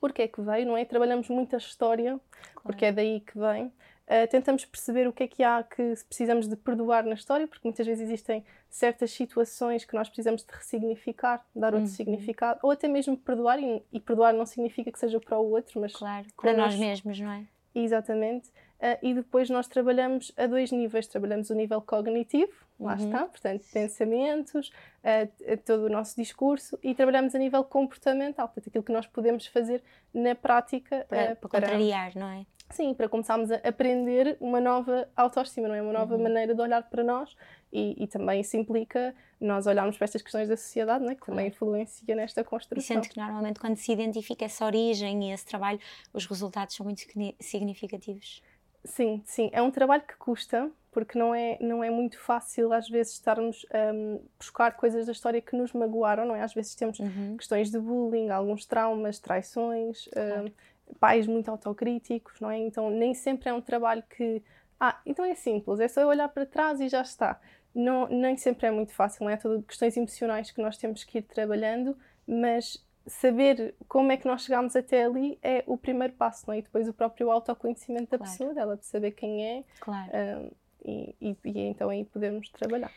porque 0.00 0.22
é 0.22 0.28
que 0.28 0.40
veio, 0.40 0.66
não 0.66 0.76
é? 0.76 0.84
Trabalhamos 0.84 1.28
muito 1.28 1.54
a 1.54 1.58
história, 1.58 2.18
claro. 2.30 2.60
porque 2.62 2.86
é 2.86 2.92
daí 2.92 3.20
que 3.20 3.38
vem. 3.38 3.66
Uh, 3.66 4.26
tentamos 4.28 4.64
perceber 4.64 5.06
o 5.06 5.12
que 5.12 5.22
é 5.22 5.28
que 5.28 5.42
há 5.42 5.62
que 5.62 5.94
precisamos 6.08 6.48
de 6.48 6.56
perdoar 6.56 7.04
na 7.04 7.14
história, 7.14 7.46
porque 7.46 7.66
muitas 7.66 7.86
vezes 7.86 8.02
existem 8.02 8.44
certas 8.68 9.10
situações 9.12 9.84
que 9.84 9.94
nós 9.94 10.08
precisamos 10.08 10.42
de 10.44 10.52
ressignificar, 10.52 11.46
dar 11.54 11.72
outro 11.74 11.88
uhum. 11.88 11.94
significado, 11.94 12.58
ou 12.62 12.70
até 12.70 12.88
mesmo 12.88 13.16
perdoar, 13.16 13.58
e, 13.60 13.82
e, 13.92 14.00
perdoar 14.00 14.34
não 14.34 14.44
significa 14.44 14.90
que 14.90 14.98
seja 14.98 15.20
para 15.20 15.38
o 15.38 15.50
outro, 15.50 15.80
mas 15.80 15.92
claro, 15.92 16.26
para 16.36 16.52
nós, 16.52 16.72
nós 16.72 16.80
mesmos, 16.80 17.20
não 17.20 17.30
é? 17.30 17.46
Exatamente. 17.74 18.48
Uh, 18.80 18.98
e 19.00 19.14
depois 19.14 19.48
nós 19.48 19.68
trabalhamos 19.68 20.32
a 20.36 20.46
dois 20.46 20.72
níveis. 20.72 21.06
Trabalhamos 21.06 21.50
o 21.50 21.54
nível 21.54 21.80
cognitivo, 21.80 22.52
lá 22.80 22.96
uhum. 22.96 23.04
está, 23.04 23.24
portanto, 23.26 23.64
pensamentos, 23.72 24.72
uh, 25.04 25.56
todo 25.64 25.84
o 25.84 25.88
nosso 25.88 26.16
discurso, 26.16 26.76
e 26.82 26.92
trabalhamos 26.94 27.34
a 27.34 27.38
nível 27.38 27.62
comportamental, 27.62 28.48
portanto, 28.48 28.68
aquilo 28.68 28.82
que 28.82 28.92
nós 28.92 29.06
podemos 29.06 29.46
fazer 29.46 29.82
na 30.12 30.34
prática. 30.34 31.06
Para, 31.08 31.32
uh, 31.32 31.36
para 31.36 31.48
contrariar, 31.48 32.12
não 32.16 32.28
é? 32.28 32.44
Sim, 32.72 32.94
para 32.94 33.08
começarmos 33.08 33.50
a 33.50 33.56
aprender 33.56 34.36
uma 34.40 34.60
nova 34.60 35.08
autoestima, 35.14 35.68
não 35.68 35.74
é? 35.74 35.82
Uma 35.82 35.92
nova 35.92 36.16
uhum. 36.16 36.22
maneira 36.22 36.54
de 36.54 36.60
olhar 36.60 36.82
para 36.82 37.04
nós 37.04 37.36
e, 37.72 38.02
e, 38.02 38.06
também 38.06 38.40
isso 38.40 38.56
implica 38.56 39.14
nós 39.40 39.66
olharmos 39.66 39.96
para 39.96 40.04
estas 40.04 40.22
questões 40.22 40.48
da 40.48 40.56
sociedade, 40.56 41.04
não 41.04 41.10
é? 41.10 41.14
que 41.14 41.24
também 41.24 41.48
influencia 41.48 42.14
nesta 42.14 42.42
construção. 42.44 42.78
E 42.78 42.82
sendo 42.82 43.08
que 43.08 43.18
normalmente 43.18 43.60
quando 43.60 43.76
se 43.76 43.92
identifica 43.92 44.44
essa 44.44 44.64
origem 44.64 45.28
e 45.28 45.32
esse 45.32 45.46
trabalho, 45.46 45.78
os 46.12 46.26
resultados 46.26 46.74
são 46.74 46.84
muito 46.84 47.02
significativos. 47.40 48.42
Sim, 48.84 49.22
sim. 49.24 49.48
É 49.52 49.62
um 49.62 49.70
trabalho 49.70 50.02
que 50.02 50.16
custa, 50.16 50.70
porque 50.90 51.18
não 51.18 51.34
é, 51.34 51.56
não 51.60 51.82
é 51.82 51.90
muito 51.90 52.18
fácil 52.20 52.72
às 52.72 52.88
vezes 52.88 53.14
estarmos 53.14 53.64
a 53.72 53.92
um, 53.92 54.20
buscar 54.38 54.72
coisas 54.76 55.06
da 55.06 55.12
história 55.12 55.40
que 55.40 55.56
nos 55.56 55.72
magoaram, 55.72 56.26
não 56.26 56.34
é? 56.34 56.42
Às 56.42 56.52
vezes 56.52 56.74
temos 56.74 56.98
uhum. 56.98 57.36
questões 57.36 57.70
de 57.70 57.78
bullying, 57.78 58.28
alguns 58.30 58.66
traumas, 58.66 59.18
traições, 59.18 60.08
claro. 60.12 60.46
um, 60.46 60.52
pais 60.98 61.26
muito 61.26 61.50
autocríticos, 61.50 62.40
não 62.40 62.50
é? 62.50 62.58
Então 62.58 62.90
nem 62.90 63.14
sempre 63.14 63.48
é 63.48 63.52
um 63.52 63.60
trabalho 63.60 64.02
que, 64.16 64.42
ah, 64.78 65.00
então 65.06 65.24
é 65.24 65.34
simples, 65.34 65.80
é 65.80 65.88
só 65.88 66.06
olhar 66.06 66.28
para 66.28 66.46
trás 66.46 66.80
e 66.80 66.88
já 66.88 67.02
está. 67.02 67.40
Não, 67.74 68.06
nem 68.08 68.36
sempre 68.36 68.66
é 68.66 68.70
muito 68.70 68.92
fácil, 68.92 69.24
não 69.24 69.30
é? 69.30 69.36
Todas 69.36 69.64
questões 69.64 69.96
emocionais 69.96 70.50
que 70.50 70.60
nós 70.60 70.76
temos 70.76 71.04
que 71.04 71.18
ir 71.18 71.22
trabalhando, 71.22 71.96
mas 72.26 72.84
saber 73.06 73.74
como 73.88 74.12
é 74.12 74.16
que 74.16 74.26
nós 74.26 74.42
chegamos 74.42 74.76
até 74.76 75.04
ali 75.04 75.38
é 75.42 75.64
o 75.66 75.76
primeiro 75.76 76.12
passo, 76.12 76.44
não 76.46 76.54
é? 76.54 76.58
E 76.58 76.62
depois 76.62 76.88
o 76.88 76.92
próprio 76.92 77.30
autoconhecimento 77.30 78.10
da 78.10 78.18
claro. 78.18 78.32
pessoa, 78.32 78.54
dela, 78.54 78.76
de 78.76 78.86
saber 78.86 79.12
quem 79.12 79.44
é. 79.44 79.64
Claro. 79.80 80.10
Um, 80.14 80.50
e, 80.84 81.16
e, 81.20 81.36
e, 81.44 81.58
então 81.60 81.88
aí 81.88 82.04
podemos 82.04 82.48
trabalhar. 82.50 82.90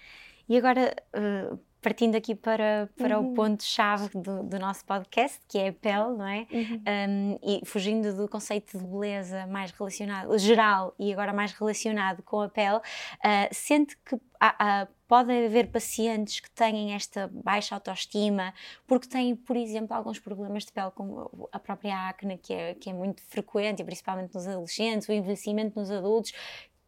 E 0.48 0.58
agora, 0.58 0.96
uh, 1.16 1.60
partindo 1.82 2.16
aqui 2.16 2.34
para, 2.34 2.90
para 2.98 3.20
uhum. 3.20 3.32
o 3.32 3.34
ponto-chave 3.36 4.10
do, 4.10 4.42
do, 4.42 4.58
nosso 4.58 4.84
podcast, 4.86 5.40
que 5.48 5.60
é 5.60 5.68
a 5.68 5.74
pele, 5.74 6.18
não 6.18 6.28
é? 6.28 6.48
Uhum. 6.52 6.84
Um, 6.88 7.40
e 7.44 7.62
fugindo 7.64 8.12
do 8.16 8.28
conceito 8.28 8.78
de 8.78 8.84
beleza 8.84 9.46
mais 9.46 9.70
relacionado, 9.70 10.36
geral 10.40 10.96
e 10.98 11.14
agora 11.14 11.32
mais 11.32 11.52
relacionado 11.52 12.24
com 12.24 12.42
a 12.42 12.50
pele, 12.50 12.78
uh, 12.78 12.82
sente 13.52 13.96
que 13.98 14.16
há, 14.40 14.82
há, 14.82 14.88
pode 15.08 15.32
haver 15.32 15.68
pacientes 15.68 16.40
que 16.40 16.50
têm 16.50 16.94
esta 16.94 17.30
baixa 17.32 17.76
autoestima 17.76 18.52
porque 18.88 19.08
têm, 19.08 19.36
por 19.36 19.56
exemplo, 19.56 19.96
alguns 19.96 20.18
problemas 20.18 20.66
de 20.66 20.72
pele, 20.72 20.90
como 20.90 21.48
a 21.52 21.60
própria 21.60 22.10
acne, 22.10 22.38
que 22.40 22.52
é, 22.52 22.74
que 22.74 22.90
é 22.90 22.94
muito 22.94 23.22
frequente, 23.22 23.82
e 23.82 23.86
principalmente 23.86 24.34
nos 24.34 24.48
adolescentes, 24.48 25.08
o 25.08 25.12
envelhecimento 25.12 25.80
nos 25.80 25.92
adultos, 25.92 26.34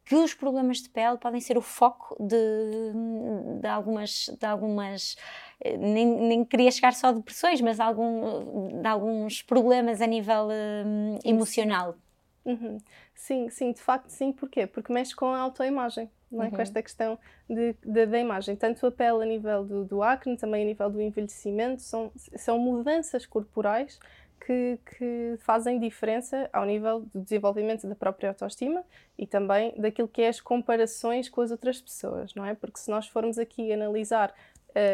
que 0.07 0.15
os 0.15 0.33
problemas 0.33 0.77
de 0.77 0.89
pele 0.89 1.17
podem 1.17 1.41
ser 1.41 1.57
o 1.57 1.61
foco 1.61 2.15
de, 2.17 3.59
de 3.59 3.67
algumas, 3.67 4.29
de 4.39 4.45
algumas 4.45 5.17
eh, 5.59 5.75
nem, 5.75 6.05
nem 6.05 6.45
queria 6.45 6.71
chegar 6.71 6.93
só 6.93 7.07
a 7.07 7.11
depressões, 7.11 7.59
mas 7.59 7.77
algum, 7.77 8.81
de 8.81 8.87
alguns 8.87 9.41
problemas 9.41 10.01
a 10.01 10.07
nível 10.07 10.47
um, 10.85 11.19
emocional. 11.25 11.97
Uhum. 12.45 12.77
Sim, 13.13 13.49
sim, 13.49 13.73
de 13.73 13.81
facto 13.81 14.09
sim. 14.09 14.31
Porquê? 14.31 14.65
Porque 14.65 14.93
mexe 14.93 15.13
com 15.13 15.25
a 15.25 15.39
autoimagem, 15.39 16.09
não 16.31 16.43
é? 16.43 16.45
Uhum. 16.45 16.51
Com 16.51 16.61
esta 16.61 16.81
questão 16.81 17.19
de, 17.49 17.75
de, 17.85 18.05
da 18.05 18.17
imagem. 18.17 18.55
Tanto 18.55 18.87
a 18.87 18.91
pele 18.91 19.23
a 19.23 19.25
nível 19.25 19.65
do, 19.65 19.83
do 19.83 20.01
acne, 20.01 20.37
também 20.37 20.63
a 20.63 20.65
nível 20.65 20.89
do 20.89 21.01
envelhecimento, 21.01 21.81
são, 21.81 22.13
são 22.15 22.57
mudanças 22.57 23.25
corporais 23.25 23.99
que, 24.47 24.79
que, 24.97 25.35
fazem 25.39 25.77
diferença 25.77 26.49
ao 26.53 26.65
nível 26.65 27.01
do 27.13 27.19
desenvolvimento 27.21 27.85
da 27.85 27.95
própria 27.95 28.29
autoestima 28.29 28.81
e 29.17 29.27
também 29.27 29.73
daquilo 29.77 30.07
que 30.07 30.21
é 30.21 30.29
as 30.29 30.39
comparações 30.39 31.27
com 31.27 31.41
as 31.41 31.51
outras 31.51 31.81
pessoas, 31.81 32.33
não 32.33 32.45
é? 32.45 32.55
Porque 32.55 32.79
se 32.79 32.89
nós 32.89 33.05
formos 33.09 33.37
aqui 33.37 33.73
analisar 33.73 34.33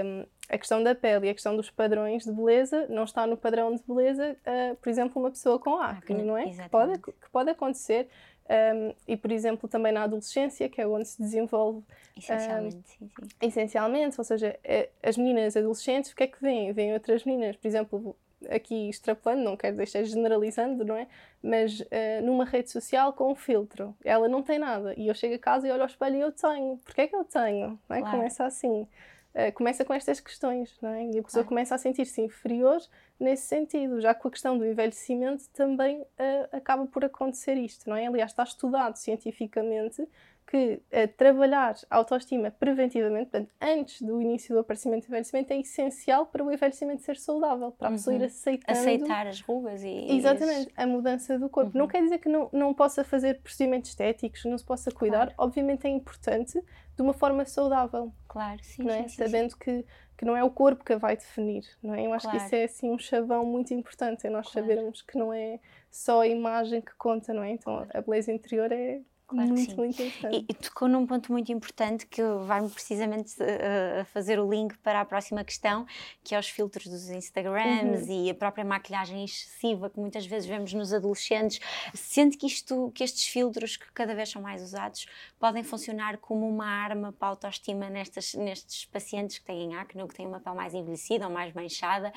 um, 0.03 0.25
a 0.50 0.57
questão 0.57 0.81
da 0.81 0.95
pele 0.95 1.27
e 1.27 1.29
a 1.29 1.33
questão 1.33 1.55
dos 1.55 1.69
padrões 1.69 2.24
de 2.24 2.31
beleza, 2.31 2.88
não 2.89 3.03
está 3.03 3.27
no 3.27 3.38
padrão 3.38 3.75
de 3.75 3.83
beleza, 3.88 4.36
uh, 4.41 4.75
por 4.77 4.89
exemplo, 4.89 5.22
uma 5.22 5.29
pessoa 5.29 5.60
com 5.60 5.79
acne, 5.79 6.24
não 6.24 6.36
é? 6.36 6.50
Que 6.50 6.69
pode, 6.69 7.00
que 7.00 7.29
pode 7.31 7.51
acontecer. 7.51 8.10
Um, 8.50 8.93
e, 9.07 9.15
por 9.15 9.31
exemplo, 9.31 9.69
também 9.69 9.93
na 9.93 10.03
adolescência, 10.03 10.67
que 10.67 10.81
é 10.81 10.88
onde 10.88 11.07
se 11.07 11.22
desenvolve 11.22 11.81
essencialmente, 12.17 12.75
um, 12.75 12.81
sim, 12.83 13.10
sim. 13.10 13.27
essencialmente 13.41 14.15
ou 14.19 14.24
seja, 14.24 14.60
eh, 14.63 14.89
as 15.01 15.15
meninas 15.15 15.55
adolescentes, 15.55 16.12
o 16.12 16.15
que 16.15 16.24
é 16.24 16.27
que 16.27 16.41
vêm? 16.41 16.74
Vêm 16.74 16.93
outras 16.93 17.24
meninas, 17.24 17.55
por 17.55 17.67
exemplo, 17.67 18.17
aqui 18.50 18.89
extrapolando, 18.89 19.43
não 19.43 19.57
quero 19.57 19.77
deixar 19.77 20.03
generalizando, 20.03 20.83
não 20.83 20.95
é? 20.95 21.07
Mas 21.41 21.79
uh, 21.79 21.85
numa 22.23 22.45
rede 22.45 22.71
social 22.71 23.13
com 23.13 23.31
um 23.31 23.35
filtro, 23.35 23.95
ela 24.03 24.27
não 24.27 24.41
tem 24.41 24.59
nada. 24.59 24.93
E 24.97 25.07
eu 25.07 25.13
chego 25.13 25.35
a 25.35 25.39
casa 25.39 25.67
e 25.67 25.71
olho 25.71 25.81
ao 25.81 25.88
espelho 25.88 26.15
e 26.15 26.21
eu 26.21 26.31
tenho. 26.31 26.77
Porquê 26.77 27.01
é 27.01 27.07
que 27.07 27.15
eu 27.15 27.23
tenho? 27.23 27.79
É? 27.89 28.00
Claro. 28.00 28.17
Começa 28.17 28.45
assim. 28.45 28.88
Uh, 29.33 29.51
começa 29.55 29.83
com 29.83 29.93
estas 29.93 30.19
questões, 30.19 30.77
não 30.81 30.89
é? 30.89 31.05
E 31.05 31.19
a 31.19 31.23
pessoa 31.23 31.43
claro. 31.43 31.47
começa 31.47 31.73
a 31.75 31.77
sentir-se 31.77 32.21
inferior 32.21 32.79
nesse 33.19 33.47
sentido, 33.47 34.00
já 34.00 34.13
com 34.13 34.27
a 34.27 34.31
questão 34.31 34.57
do 34.57 34.65
envelhecimento 34.65 35.45
também 35.53 36.01
uh, 36.01 36.07
acaba 36.51 36.85
por 36.85 37.03
acontecer 37.03 37.55
isto, 37.55 37.89
não 37.89 37.95
é? 37.95 38.05
Aliás, 38.05 38.31
está 38.31 38.43
estudado 38.43 38.95
cientificamente 38.95 40.07
que 40.53 40.75
uh, 40.75 41.07
trabalhar 41.17 41.75
a 41.89 41.95
autoestima 41.95 42.51
preventivamente, 42.51 43.31
portanto, 43.31 43.51
antes 43.60 44.03
do 44.03 44.22
início 44.22 44.53
do 44.53 44.60
aparecimento 44.60 45.05
do 45.05 45.07
envelhecimento, 45.07 45.51
é 45.51 45.57
essencial 45.57 46.27
para 46.27 46.43
o 46.43 46.51
envelhecimento 46.51 47.01
ser 47.01 47.17
saudável, 47.17 47.72
para 47.72 47.88
a 47.88 47.89
uhum. 47.89 47.95
pessoa 47.95 48.15
ir 48.15 48.24
aceitando... 48.24 48.79
Aceitar 48.79 49.25
as 49.25 49.41
rugas 49.41 49.83
e... 49.83 50.12
Exatamente, 50.15 50.72
a 50.77 50.86
mudança 50.86 51.39
do 51.39 51.50
corpo. 51.50 51.72
Uhum. 51.74 51.79
Não 51.79 51.88
quer 51.88 52.03
dizer 52.03 52.19
que 52.19 52.29
não, 52.29 52.50
não 52.53 52.72
possa 52.72 53.03
fazer 53.03 53.41
procedimentos 53.41 53.89
estéticos, 53.89 54.45
não 54.45 54.55
se 54.55 54.63
possa 54.63 54.91
cuidar. 54.91 55.33
Claro. 55.33 55.33
Obviamente 55.39 55.88
é 55.88 55.89
importante 55.89 56.63
de 56.95 57.01
uma 57.01 57.13
forma 57.13 57.45
saudável. 57.45 58.13
Claro, 58.27 58.60
sim, 58.62 58.83
não 58.83 58.93
é? 58.93 59.07
sim, 59.07 59.24
Sabendo 59.24 59.53
sim. 59.53 59.57
Que, 59.60 59.86
que 60.15 60.24
não 60.24 60.38
é 60.38 60.43
o 60.43 60.51
corpo 60.51 60.86
que 60.86 60.93
a 60.93 60.98
vai 61.00 61.17
definir, 61.17 61.65
não 61.81 61.95
é? 61.95 62.05
Eu 62.05 62.13
acho 62.13 62.27
claro. 62.27 62.38
que 62.38 62.45
isso 62.45 62.55
é 62.55 62.63
assim 62.65 62.91
um 62.91 63.00
chavão 63.00 63.43
muito 63.43 63.74
importante, 63.74 64.27
é 64.27 64.29
nós 64.29 64.51
claro. 64.51 64.67
sabermos 64.67 65.01
que 65.01 65.17
não 65.17 65.33
é 65.33 65.60
só 65.89 66.22
a 66.22 66.27
imagem 66.27 66.79
que 66.79 66.93
conta, 66.95 67.33
não 67.33 67.41
é? 67.41 67.50
Então 67.50 67.88
a 67.91 68.01
beleza 68.01 68.31
interior 68.31 68.72
é 68.72 69.01
Claro 69.27 69.50
muito, 69.50 69.72
sim. 69.72 69.75
muito 69.75 70.01
E, 70.01 70.46
e, 70.50 70.53
tocou 70.53 70.88
num 70.88 71.06
ponto 71.08 71.32
muito 71.32 71.51
importante 71.51 72.06
que 72.06 72.22
vai-me 72.46 72.70
precisamente 72.70 73.34
uh, 73.42 74.06
fazer 74.06 74.39
o 74.39 74.50
link 74.50 74.77
para 74.80 75.01
a 75.01 75.06
próxima 75.06 75.44
questão, 75.44 75.86
que 76.24 76.36
é 76.36 76.39
os 76.39 76.50
filtros 76.50 76.88
dos 76.88 77.10
Instagrams 77.10 78.08
uhum. 78.08 78.25
e 78.25 78.30
a 78.30 78.36
própria 78.36 78.65
maquilhagem 78.65 79.24
excessiva 79.24 79.89
que 79.89 80.00
muitas 80.00 80.25
vezes 80.25 80.48
vemos 80.48 80.74
nos 80.74 80.94
adolescentes. 80.94 81.60
Sente 81.94 82.38
que, 82.38 82.46
isto, 82.46 82.92
que 82.94 83.03
estes 83.03 83.25
filtros, 83.27 83.77
que 83.77 83.92
cada 83.94 84.13
vez 84.13 84.30
são 84.30 84.42
mais 84.42 84.62
usados, 84.62 85.06
podem 85.39 85.63
funcionar 85.63 86.18
como 86.18 86.48
uma 86.48 86.68
arma 86.68 87.12
para 87.12 87.27
a 87.27 87.32
autoestima 87.32 87.89
nestas, 87.89 88.34
nestes 88.34 88.86
pacientes 88.86 89.39
que 89.39 89.46
têm 89.46 89.75
acne 89.75 90.01
ou 90.01 90.08
que 90.08 90.15
têm 90.15 90.27
uma 90.27 90.39
pele 90.39 90.56
mais 90.56 90.74
envelhecida 90.74 91.25
ou 91.27 91.34
mais 91.34 91.53
manchada, 91.53 92.13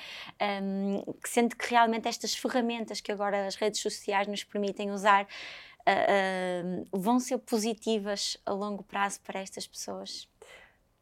um, 0.63 1.13
que 1.15 1.29
sente 1.29 1.57
que 1.57 1.71
realmente 1.71 2.09
estas 2.09 2.35
ferramentas 2.35 3.01
que 3.01 3.13
agora 3.13 3.47
as 3.47 3.55
redes 3.55 3.81
sociais 3.81 4.27
nos 4.27 4.45
permitem 4.45 4.91
usar 4.91 5.27
uh, 5.87 6.87
vão 6.93 7.21
ser 7.21 7.38
positivas 7.38 8.37
a 8.45 8.52
longo 8.52 8.83
prazo 8.83 9.21
para 9.23 9.40
estas 9.40 9.66
pessoas? 9.66 10.28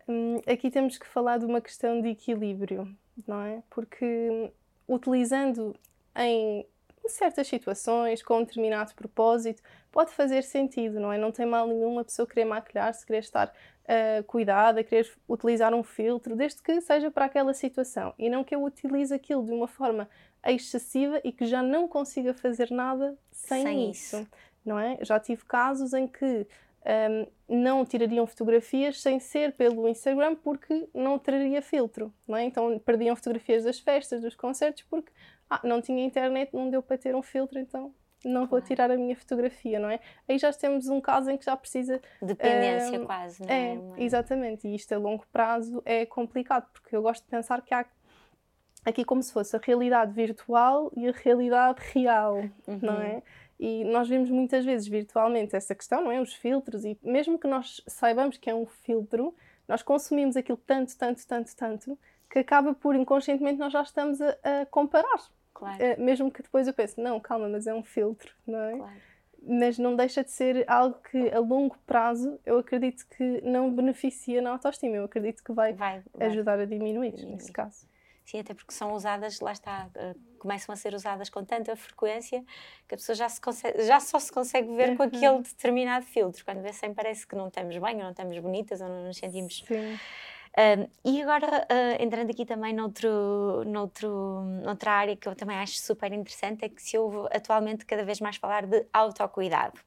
Hum, 0.06 0.40
aqui 0.46 0.70
temos 0.70 0.98
que 0.98 1.06
falar 1.06 1.38
de 1.38 1.46
uma 1.46 1.60
questão 1.60 2.00
de 2.00 2.08
equilíbrio, 2.08 2.94
não 3.26 3.40
é? 3.40 3.62
Porque 3.70 4.52
utilizando 4.86 5.74
em 6.16 6.66
certas 7.06 7.46
situações, 7.48 8.22
com 8.22 8.38
um 8.38 8.44
determinado 8.44 8.94
propósito, 8.94 9.62
pode 9.90 10.10
fazer 10.12 10.42
sentido, 10.42 11.00
não 11.00 11.12
é? 11.12 11.18
Não 11.18 11.32
tem 11.32 11.46
mal 11.46 11.66
nenhum 11.66 11.98
a 11.98 12.04
pessoa 12.04 12.26
querer 12.26 12.44
maquilhar-se, 12.44 13.04
querer 13.04 13.20
estar 13.20 13.48
uh, 13.48 14.24
cuidada, 14.24 14.82
querer 14.82 15.10
utilizar 15.28 15.74
um 15.74 15.82
filtro, 15.82 16.36
desde 16.36 16.62
que 16.62 16.80
seja 16.80 17.10
para 17.10 17.26
aquela 17.26 17.54
situação 17.54 18.14
e 18.18 18.28
não 18.28 18.44
que 18.44 18.54
eu 18.54 18.62
utilize 18.62 19.12
aquilo 19.12 19.44
de 19.44 19.52
uma 19.52 19.68
forma 19.68 20.08
excessiva 20.46 21.20
e 21.24 21.32
que 21.32 21.46
já 21.46 21.62
não 21.62 21.88
consiga 21.88 22.34
fazer 22.34 22.70
nada 22.70 23.16
sem, 23.30 23.62
sem 23.62 23.90
isso. 23.90 24.16
isso 24.16 24.28
não 24.64 24.78
é? 24.78 24.99
Já 25.02 25.18
tive 25.21 25.44
casos 25.44 25.92
em 25.92 26.06
que 26.06 26.47
um, 26.85 27.26
não 27.62 27.85
tirariam 27.85 28.26
fotografias 28.26 29.00
sem 29.00 29.18
ser 29.18 29.52
pelo 29.52 29.88
Instagram 29.88 30.35
porque 30.37 30.88
não 30.94 31.18
traria 31.18 31.62
filtro, 31.62 32.12
não 32.26 32.37
é? 32.37 32.44
Então 32.44 32.78
perdiam 32.78 33.16
fotografias 33.16 33.64
das 33.64 33.78
festas, 33.78 34.21
dos 34.23 34.35
concertos 34.35 34.83
porque 34.88 35.12
ah, 35.49 35.61
não 35.64 35.80
tinha 35.80 36.04
internet, 36.04 36.54
não 36.54 36.71
deu 36.71 36.83
para 36.83 36.99
ter 36.99 37.14
um 37.14 37.23
filtro, 37.23 37.59
então 37.59 37.94
não 38.25 38.47
vou 38.47 38.61
tirar 38.61 38.90
a 38.90 38.97
minha 38.97 39.14
fotografia, 39.14 39.78
não 39.78 39.90
é? 39.90 40.00
Aí 40.28 40.38
já 40.38 40.52
temos 40.52 40.88
um 40.88 41.00
caso 41.00 41.30
em 41.30 41.37
que 41.37 41.44
já 41.44 41.56
precisa. 41.56 42.00
Dependência 42.23 43.00
um, 43.00 43.04
quase, 43.04 43.42
não 43.42 43.50
é? 43.50 43.75
É, 43.75 43.78
exatamente. 43.99 44.66
E 44.66 44.75
isto 44.75 44.92
a 44.94 44.99
longo 44.99 45.25
prazo 45.30 45.83
é 45.85 46.06
complicado, 46.06 46.66
porque 46.73 46.97
eu 46.97 47.02
gosto 47.02 47.23
de 47.23 47.30
pensar 47.30 47.61
que 47.61 47.75
há 47.75 47.85
aqui 48.85 49.04
como 49.04 49.23
se 49.23 49.33
fosse 49.33 49.54
a 49.56 49.61
realidade 49.62 50.12
virtual 50.12 50.90
e 50.97 51.09
a 51.09 51.12
realidade 51.12 51.80
real, 51.92 52.37
uhum. 52.66 52.78
não 52.83 53.00
é? 53.00 53.23
E 53.58 53.84
nós 53.84 54.08
vemos 54.08 54.30
muitas 54.30 54.64
vezes 54.64 54.87
virtualmente 54.87 55.54
essa 55.54 55.75
questão, 55.75 56.04
não 56.04 56.12
é? 56.12 56.20
Os 56.20 56.34
filtros, 56.34 56.84
e 56.84 56.99
mesmo 57.02 57.38
que 57.38 57.46
nós 57.46 57.82
saibamos 57.87 58.37
que 58.37 58.50
é 58.50 58.54
um 58.54 58.66
filtro, 58.66 59.34
nós 59.68 59.82
consumimos 59.82 60.37
aquilo 60.37 60.58
tanto, 60.58 60.96
tanto, 60.96 61.26
tanto, 61.26 61.56
tanto, 61.56 61.99
que 62.30 62.38
acaba 62.40 62.75
por 62.75 62.94
inconscientemente 62.94 63.58
nós 63.58 63.73
já 63.73 63.82
estamos 63.82 64.20
a, 64.20 64.37
a 64.42 64.66
comparar. 64.66 65.28
Claro. 65.52 65.78
Uh, 65.78 66.02
mesmo 66.02 66.30
que 66.30 66.42
depois 66.42 66.66
eu 66.66 66.75
pense, 66.75 67.00
não, 67.00 67.20
calma, 67.20 67.49
mas 67.49 67.66
é 67.66 67.75
um 67.75 67.82
filtro, 67.82 68.34
não 68.46 68.61
é? 68.61 68.76
Claro. 68.76 68.92
Mas 69.46 69.78
não 69.78 69.94
deixa 69.94 70.25
de 70.25 70.30
ser 70.30 70.64
algo 70.68 70.99
que 71.11 71.30
a 71.30 71.38
longo 71.38 71.76
prazo 71.87 72.40
eu 72.44 72.58
acredito 72.58 73.06
que 73.16 73.40
não 73.42 73.73
beneficia 73.73 74.42
na 74.42 74.50
autoestima, 74.50 74.96
eu 74.96 75.04
acredito 75.04 75.44
que 75.44 75.52
vai, 75.52 75.75
vai, 75.75 76.02
vai. 76.12 76.28
ajudar 76.28 76.58
a 76.58 76.64
diminuir, 76.64 77.12
diminuir, 77.12 77.34
nesse 77.37 77.52
caso. 77.52 77.87
Sim, 78.24 78.40
até 78.40 78.54
porque 78.54 78.72
são 78.72 78.92
usadas, 78.94 79.40
lá 79.40 79.52
está, 79.52 79.88
uh, 79.96 80.38
começam 80.38 80.72
a 80.72 80.76
ser 80.76 80.94
usadas 80.94 81.28
com 81.28 81.44
tanta 81.44 81.76
frequência 81.76 82.42
que 82.88 82.94
a 82.94 82.98
pessoa 82.98 83.14
já, 83.14 83.28
se 83.28 83.40
consegue, 83.40 83.82
já 83.84 84.00
só 84.00 84.18
se 84.18 84.32
consegue 84.32 84.74
ver 84.74 84.90
uhum. 84.90 84.96
com 84.96 85.02
aquele 85.02 85.38
determinado 85.42 86.06
filtro. 86.06 86.44
Quando 86.44 86.62
vê 86.62 86.72
sem 86.72 86.94
parece 86.94 87.26
que 87.26 87.36
não 87.36 87.48
estamos 87.48 87.76
bem, 87.76 87.96
ou 87.96 88.02
não 88.02 88.10
estamos 88.10 88.38
bonitas, 88.38 88.80
ou 88.80 88.88
não 88.88 89.04
nos 89.04 89.18
sentimos. 89.18 89.62
Sim. 89.66 89.98
Um, 90.56 90.88
e 91.04 91.20
agora, 91.20 91.66
uh, 91.68 92.00
entrando 92.02 92.30
aqui 92.30 92.46
também 92.46 92.72
noutro, 92.72 93.64
noutro, 93.66 94.40
noutra 94.62 94.92
área 94.92 95.16
que 95.16 95.28
eu 95.28 95.34
também 95.34 95.56
acho 95.56 95.78
super 95.78 96.12
interessante, 96.12 96.64
é 96.64 96.68
que 96.68 96.80
se 96.80 96.96
ouve 96.96 97.28
atualmente 97.32 97.84
cada 97.84 98.04
vez 98.04 98.20
mais 98.20 98.36
falar 98.36 98.64
de 98.64 98.86
autocuidado. 98.92 99.80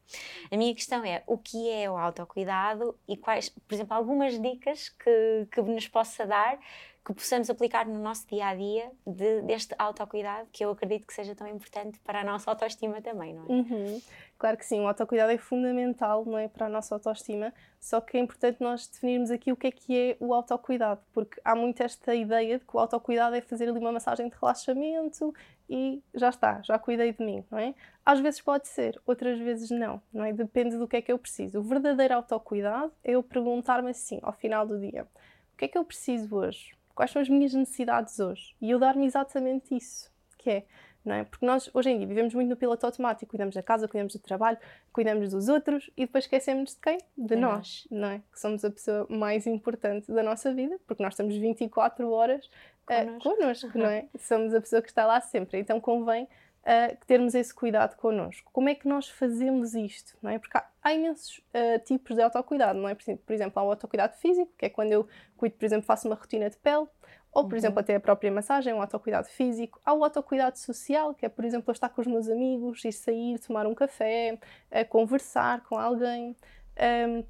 A 0.51 0.58
minha 0.58 0.75
questão 0.75 1.06
é, 1.06 1.24
o 1.25 1.38
que 1.38 1.70
é 1.70 1.89
o 1.89 1.96
autocuidado 1.96 3.00
e 3.08 3.15
quais, 3.15 3.48
por 3.48 3.74
exemplo, 3.74 3.96
algumas 3.96 4.39
dicas 4.41 4.89
que, 4.89 5.48
que 5.50 5.62
nos 5.62 5.88
possa 5.88 6.25
dar 6.25 6.60
que 7.08 7.14
possamos 7.14 7.50
aplicar 7.50 7.86
no 7.86 8.00
nosso 8.00 8.28
dia 8.28 8.48
a 8.48 8.54
dia 8.54 8.92
de, 9.06 9.42
deste 9.44 9.74
autocuidado, 9.80 10.50
que 10.52 10.66
eu 10.66 10.72
acredito 10.72 11.08
que 11.08 11.14
seja 11.14 11.34
tão 11.34 11.48
importante 11.48 12.02
para 12.02 12.20
a 12.20 12.24
nossa 12.24 12.52
autoestima 12.52 13.02
também, 13.02 13.34
não 13.34 13.46
é? 13.46 13.48
Uhum. 13.48 14.02
Claro 14.38 14.58
que 14.58 14.66
sim, 14.66 14.82
o 14.82 14.88
autocuidado 14.88 15.32
é 15.32 15.38
fundamental 15.38 16.26
não 16.26 16.38
é, 16.38 16.50
para 16.50 16.66
a 16.66 16.70
nossa 16.70 16.94
autoestima, 16.94 17.54
só 17.80 18.02
que 18.02 18.18
é 18.18 18.20
importante 18.20 18.58
nós 18.60 18.90
definirmos 18.90 19.32
aqui 19.32 19.54
o 19.54 19.56
que 19.56 19.68
é 19.68 19.72
que 19.72 19.98
é 19.98 20.18
o 20.20 20.34
autocuidado, 20.34 21.00
porque 21.14 21.40
há 21.46 21.56
muito 21.56 21.82
esta 21.82 22.14
ideia 22.14 22.60
de 22.60 22.66
que 22.66 22.76
o 22.76 22.80
autocuidado 22.80 23.38
é 23.38 23.42
fazer 23.42 23.70
ali 23.70 23.80
uma 23.80 23.94
massagem 23.94 24.28
de 24.28 24.36
relaxamento 24.36 25.34
e 25.70 26.04
já 26.14 26.28
está, 26.28 26.62
já 26.62 26.78
cuidei 26.78 27.14
de 27.14 27.24
mim, 27.24 27.42
não 27.50 27.58
é? 27.58 27.74
Às 28.06 28.20
vezes 28.20 28.42
pode 28.42 28.68
ser, 28.68 29.02
outras 29.06 29.40
vezes 29.40 29.70
não, 29.70 30.02
não 30.12 30.26
é? 30.26 30.34
Depende 30.34 30.76
do 30.76 30.86
que 30.86 30.98
é 30.98 31.02
que 31.02 31.12
eu 31.14 31.18
preciso. 31.18 31.60
O 31.60 31.64
verdadeiro 31.64 32.16
autocuidado 32.16 32.92
é 33.02 33.12
eu 33.12 33.24
perguntar-me 33.24 33.92
assim, 33.92 34.20
ao 34.22 34.34
final 34.34 34.68
do 34.68 34.78
dia, 34.78 35.08
o 35.54 35.58
que 35.58 35.66
é 35.66 35.68
que 35.70 35.78
eu 35.78 35.86
preciso 35.86 36.36
hoje? 36.36 36.77
Quais 36.98 37.12
são 37.12 37.22
as 37.22 37.30
minhas 37.30 37.54
necessidades 37.54 38.20
hoje 38.20 38.56
e 38.60 38.72
eu 38.72 38.80
dar-me 38.80 39.06
exatamente 39.06 39.75
isso, 39.77 40.12
que 40.36 40.50
é, 40.50 40.66
não 41.06 41.13
é? 41.13 41.24
Porque 41.24 41.46
nós 41.46 41.70
hoje 41.72 41.92
em 41.92 42.00
dia 42.00 42.08
vivemos 42.08 42.34
muito 42.34 42.50
no 42.50 42.58
piloto 42.58 42.86
automático, 42.88 43.30
cuidamos 43.30 43.54
da 43.54 43.62
casa, 43.62 43.88
cuidamos 43.88 44.13
do 44.13 44.20
trabalho, 44.20 44.58
cuidamos 44.92 45.30
dos 45.30 45.48
outros 45.48 45.92
e 45.96 46.08
depois 46.08 46.24
esquecemos 46.24 46.72
de 46.72 46.82
quem? 46.82 46.98
De, 47.16 47.36
nós, 47.36 47.88
não 47.92 48.08
é? 48.10 48.22
Que 48.32 48.39
somos 48.39 48.66
a 48.66 48.72
pessoa 48.72 49.06
mais 49.10 49.46
importante 49.46 50.12
da 50.12 50.24
nossa 50.24 50.51
vida, 50.51 50.80
porque 50.88 51.04
nós 51.04 51.13
estamos 51.13 51.36
24 51.36 52.10
horas 52.10 52.50
connosco, 52.88 53.30
uh, 53.30 53.36
connosco 53.36 53.77
não 53.77 53.86
é? 53.86 54.08
Somos 54.18 54.56
a 54.56 54.60
pessoa 54.60 54.82
que 54.82 54.89
está 54.89 55.06
lá 55.06 55.22
sempre, 55.22 55.60
então 55.60 55.80
convém 55.80 56.24
uh, 56.24 56.98
termos 57.06 57.36
esse 57.36 57.54
cuidado 57.54 57.96
connosco. 57.96 58.50
Como 58.51 58.70
é 58.70 58.74
que 58.74 58.88
nós 58.88 59.08
fazemos 59.08 59.75
isto? 59.75 60.18
Não 60.20 60.32
é? 60.32 60.39
Porque 60.39 60.58
há, 60.58 60.66
há 60.88 60.94
imensos 60.94 61.39
uh, 61.53 61.79
tipos 61.84 62.15
de 62.15 62.22
autocuidado, 62.22 62.79
não 62.79 62.88
é? 62.88 62.96
Por 62.96 63.34
exemplo, 63.34 63.60
há 63.60 63.63
o 63.63 63.70
autocuidado 63.70 64.15
físico, 64.15 64.51
que 64.58 64.65
é 64.65 64.70
quando 64.70 64.91
eu 64.91 65.08
cuido, 65.36 65.56
por 65.56 65.65
exemplo, 65.65 65.86
faço 65.86 66.08
uma 66.08 66.15
rotina 66.15 66.50
de 66.50 66.58
pele, 66.58 66.88
ou, 67.32 67.44
por 67.44 67.51
uhum. 67.51 67.58
exemplo, 67.58 67.79
até 67.79 67.96
a 67.96 68.00
própria 68.00 68.32
massagem, 68.32 68.74
um 68.74 68.82
autocuidado 68.82 69.27
físico. 69.27 69.79
Há 69.86 69.94
o 69.94 70.03
autocuidado 70.03 70.58
social, 70.58 71.13
que 71.13 71.25
é, 71.25 71.29
por 71.29 71.46
exemplo, 71.46 71.70
eu 71.70 71.74
estar 71.74 71.89
com 71.89 72.01
os 72.01 72.08
meus 72.08 72.29
amigos, 72.29 72.84
ir 72.86 72.94
sair, 72.94 73.38
tomar 73.39 73.67
um 73.67 73.75
café, 73.75 74.39
uh, 74.72 74.88
conversar 74.88 75.62
com 75.65 75.77
alguém. 75.77 76.36
Um, 76.79 77.24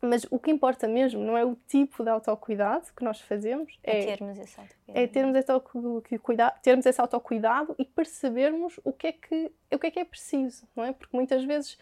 mas 0.00 0.26
o 0.30 0.38
que 0.38 0.50
importa 0.50 0.86
mesmo 0.86 1.22
não 1.22 1.36
é 1.36 1.44
o 1.44 1.56
tipo 1.66 2.04
de 2.04 2.10
autocuidado 2.10 2.86
que 2.94 3.02
nós 3.02 3.20
fazemos, 3.20 3.78
é, 3.82 4.02
é 4.02 4.16
termos 4.16 4.38
esse 4.38 4.60
autocuidado. 4.60 4.98
É 4.98 5.06
termos 5.06 5.36
esse, 5.36 5.50
autocuidado, 5.50 6.60
termos 6.62 6.86
esse 6.86 7.00
autocuidado 7.00 7.74
e 7.78 7.84
percebermos 7.84 8.78
o 8.84 8.92
que, 8.92 9.06
é 9.06 9.12
que, 9.12 9.52
o 9.72 9.78
que 9.78 9.86
é 9.86 9.90
que 9.90 10.00
é 10.00 10.04
preciso, 10.04 10.68
não 10.76 10.84
é? 10.84 10.92
Porque 10.92 11.16
muitas 11.16 11.44
vezes 11.44 11.78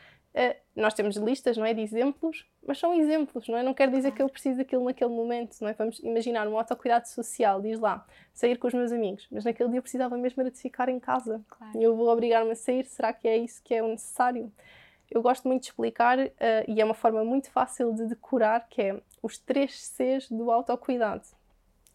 nós 0.75 0.95
temos 0.95 1.17
listas, 1.17 1.57
não 1.57 1.65
é, 1.65 1.75
de 1.75 1.81
exemplos, 1.83 2.47
mas 2.67 2.79
são 2.79 2.95
exemplos, 2.95 3.49
não 3.49 3.59
é? 3.59 3.62
Não 3.62 3.75
quer 3.75 3.91
dizer 3.91 4.12
que 4.12 4.23
eu 4.23 4.29
preciso 4.29 4.59
daquilo 4.59 4.85
naquele 4.85 5.11
momento, 5.11 5.57
não 5.61 5.69
é? 5.69 5.75
Vamos 5.75 5.99
imaginar 5.99 6.49
um 6.49 6.57
autocuidado 6.57 7.07
social, 7.09 7.61
diz 7.61 7.79
lá, 7.79 8.07
sair 8.33 8.57
com 8.57 8.67
os 8.67 8.75
meus 8.75 8.93
amigos, 8.93 9.27
mas 9.31 9.45
naquele 9.45 9.69
dia 9.69 9.79
eu 9.79 9.83
precisava 9.83 10.17
mesmo 10.17 10.43
de 10.43 10.59
ficar 10.59 10.89
em 10.89 10.99
casa. 10.99 11.45
Claro. 11.49 11.79
E 11.79 11.83
eu 11.83 11.95
vou 11.95 12.09
obrigar-me 12.09 12.53
a 12.53 12.57
sair, 12.57 12.87
será 12.87 13.12
que 13.12 13.29
é 13.29 13.37
isso 13.37 13.62
que 13.62 13.75
é 13.75 13.83
o 13.83 13.89
necessário? 13.89 14.51
eu 15.12 15.21
gosto 15.21 15.47
muito 15.47 15.62
de 15.62 15.69
explicar, 15.69 16.19
uh, 16.19 16.31
e 16.67 16.81
é 16.81 16.85
uma 16.85 16.95
forma 16.95 17.23
muito 17.23 17.51
fácil 17.51 17.93
de 17.93 18.07
decorar, 18.07 18.67
que 18.69 18.81
é 18.81 19.01
os 19.23 19.37
três 19.37 19.79
Cs 19.79 20.31
do 20.31 20.51
autocuidado. 20.51 21.25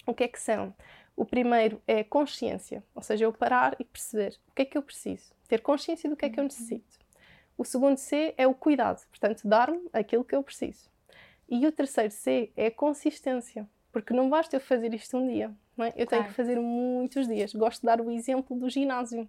O 0.06 0.13
que 0.13 0.24
é 0.24 0.27
que 0.27 0.39
são? 0.39 0.74
O 1.15 1.25
primeiro 1.25 1.82
é 1.88 2.03
consciência, 2.03 2.84
ou 2.94 3.01
seja, 3.01 3.25
eu 3.25 3.34
parar 3.34 3.75
e 3.79 3.84
perceber 3.84 4.38
o 4.48 4.53
que 4.53 4.62
é 4.62 4.65
que 4.65 4.77
eu 4.77 4.84
preciso, 4.84 5.34
ter 5.48 5.62
consciência 5.62 6.08
do 6.08 6.15
que 6.15 6.25
é 6.25 6.29
que 6.29 6.39
eu 6.39 6.44
necessito. 6.44 7.00
O 7.58 7.66
segundo 7.66 7.98
C 7.98 8.34
é 8.38 8.46
o 8.46 8.54
cuidado, 8.54 9.06
portanto, 9.10 9.42
dar-me 9.48 9.90
aquilo 9.92 10.24
que 10.24 10.36
eu 10.36 10.44
preciso. 10.44 10.90
E 11.50 11.66
o 11.66 11.72
terceiro 11.72 12.12
C 12.12 12.52
é 12.56 12.68
a 12.68 12.72
consistência, 12.72 13.68
porque 13.92 14.14
não 14.14 14.30
basta 14.30 14.56
eu 14.56 14.60
fazer 14.60 14.94
isto 14.94 15.18
um 15.18 15.28
dia, 15.28 15.52
não 15.76 15.86
é? 15.86 15.90
eu 15.90 16.06
claro. 16.06 16.10
tenho 16.10 16.24
que 16.26 16.34
fazer 16.34 16.60
muitos 16.60 17.28
dias. 17.28 17.54
Gosto 17.54 17.82
de 17.82 17.88
dar 17.88 18.02
o 18.02 18.12
exemplo 18.12 18.58
do 18.58 18.70
ginásio. 18.70 19.28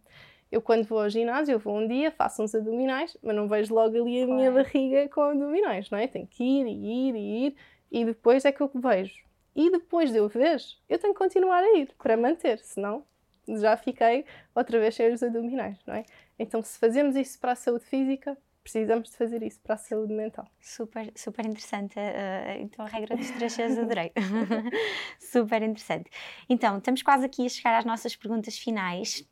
Eu, 0.51 0.63
quando 0.63 0.85
vou 0.85 1.01
ao 1.01 1.09
ginásio, 1.09 1.53
eu 1.53 1.59
vou 1.59 1.77
um 1.77 1.87
dia, 1.87 2.11
faço 2.11 2.43
uns 2.43 2.55
abdominais, 2.55 3.17
mas 3.23 3.37
não 3.37 3.47
vejo 3.47 3.75
logo 3.75 3.97
ali 3.97 4.23
a 4.23 4.27
claro. 4.27 4.35
minha 4.35 4.51
barriga 4.51 5.09
com 5.09 5.21
abdominais, 5.21 5.91
não 5.91 5.99
é? 5.99 6.07
Tenho 6.07 6.27
que 6.27 6.43
ir 6.43 6.67
e 6.67 7.09
ir 7.09 7.15
e 7.15 7.47
ir, 7.47 7.57
e 7.93 8.05
depois 8.05 8.45
é 8.45 8.53
que 8.53 8.63
eu 8.63 8.71
vejo. 8.75 9.23
E 9.55 9.71
depois 9.71 10.11
de 10.11 10.19
eu 10.19 10.29
ver, 10.29 10.61
eu 10.89 10.99
tenho 10.99 11.13
que 11.13 11.19
continuar 11.19 11.63
a 11.63 11.77
ir 11.77 11.91
para 11.99 12.17
manter, 12.17 12.59
senão 12.61 13.05
já 13.47 13.77
fiquei 13.77 14.25
outra 14.55 14.79
vez 14.79 14.95
cheio 14.95 15.15
os 15.15 15.23
abdominais, 15.23 15.79
não 15.87 15.95
é? 15.95 16.05
Então, 16.39 16.63
se 16.63 16.79
fazemos 16.79 17.17
isso 17.17 17.39
para 17.39 17.53
a 17.53 17.57
saúde 17.57 17.85
física, 17.85 18.37
precisamos 18.63 19.11
de 19.11 19.17
fazer 19.17 19.43
isso 19.43 19.61
para 19.61 19.75
a 19.75 19.79
saúde 19.79 20.13
mental. 20.13 20.47
Super, 20.61 21.11
super 21.17 21.47
interessante. 21.47 21.99
Uh, 21.99 22.61
então, 22.61 22.85
a 22.85 22.89
regra 22.89 23.17
dos 23.17 23.31
três 23.31 23.53
Cs 23.53 23.79
adorei. 23.79 24.13
super 25.19 25.63
interessante. 25.63 26.11
Então, 26.49 26.79
estamos 26.79 27.03
quase 27.03 27.25
aqui 27.25 27.47
a 27.47 27.49
chegar 27.49 27.79
às 27.79 27.85
nossas 27.85 28.15
perguntas 28.15 28.59
finais. 28.59 29.27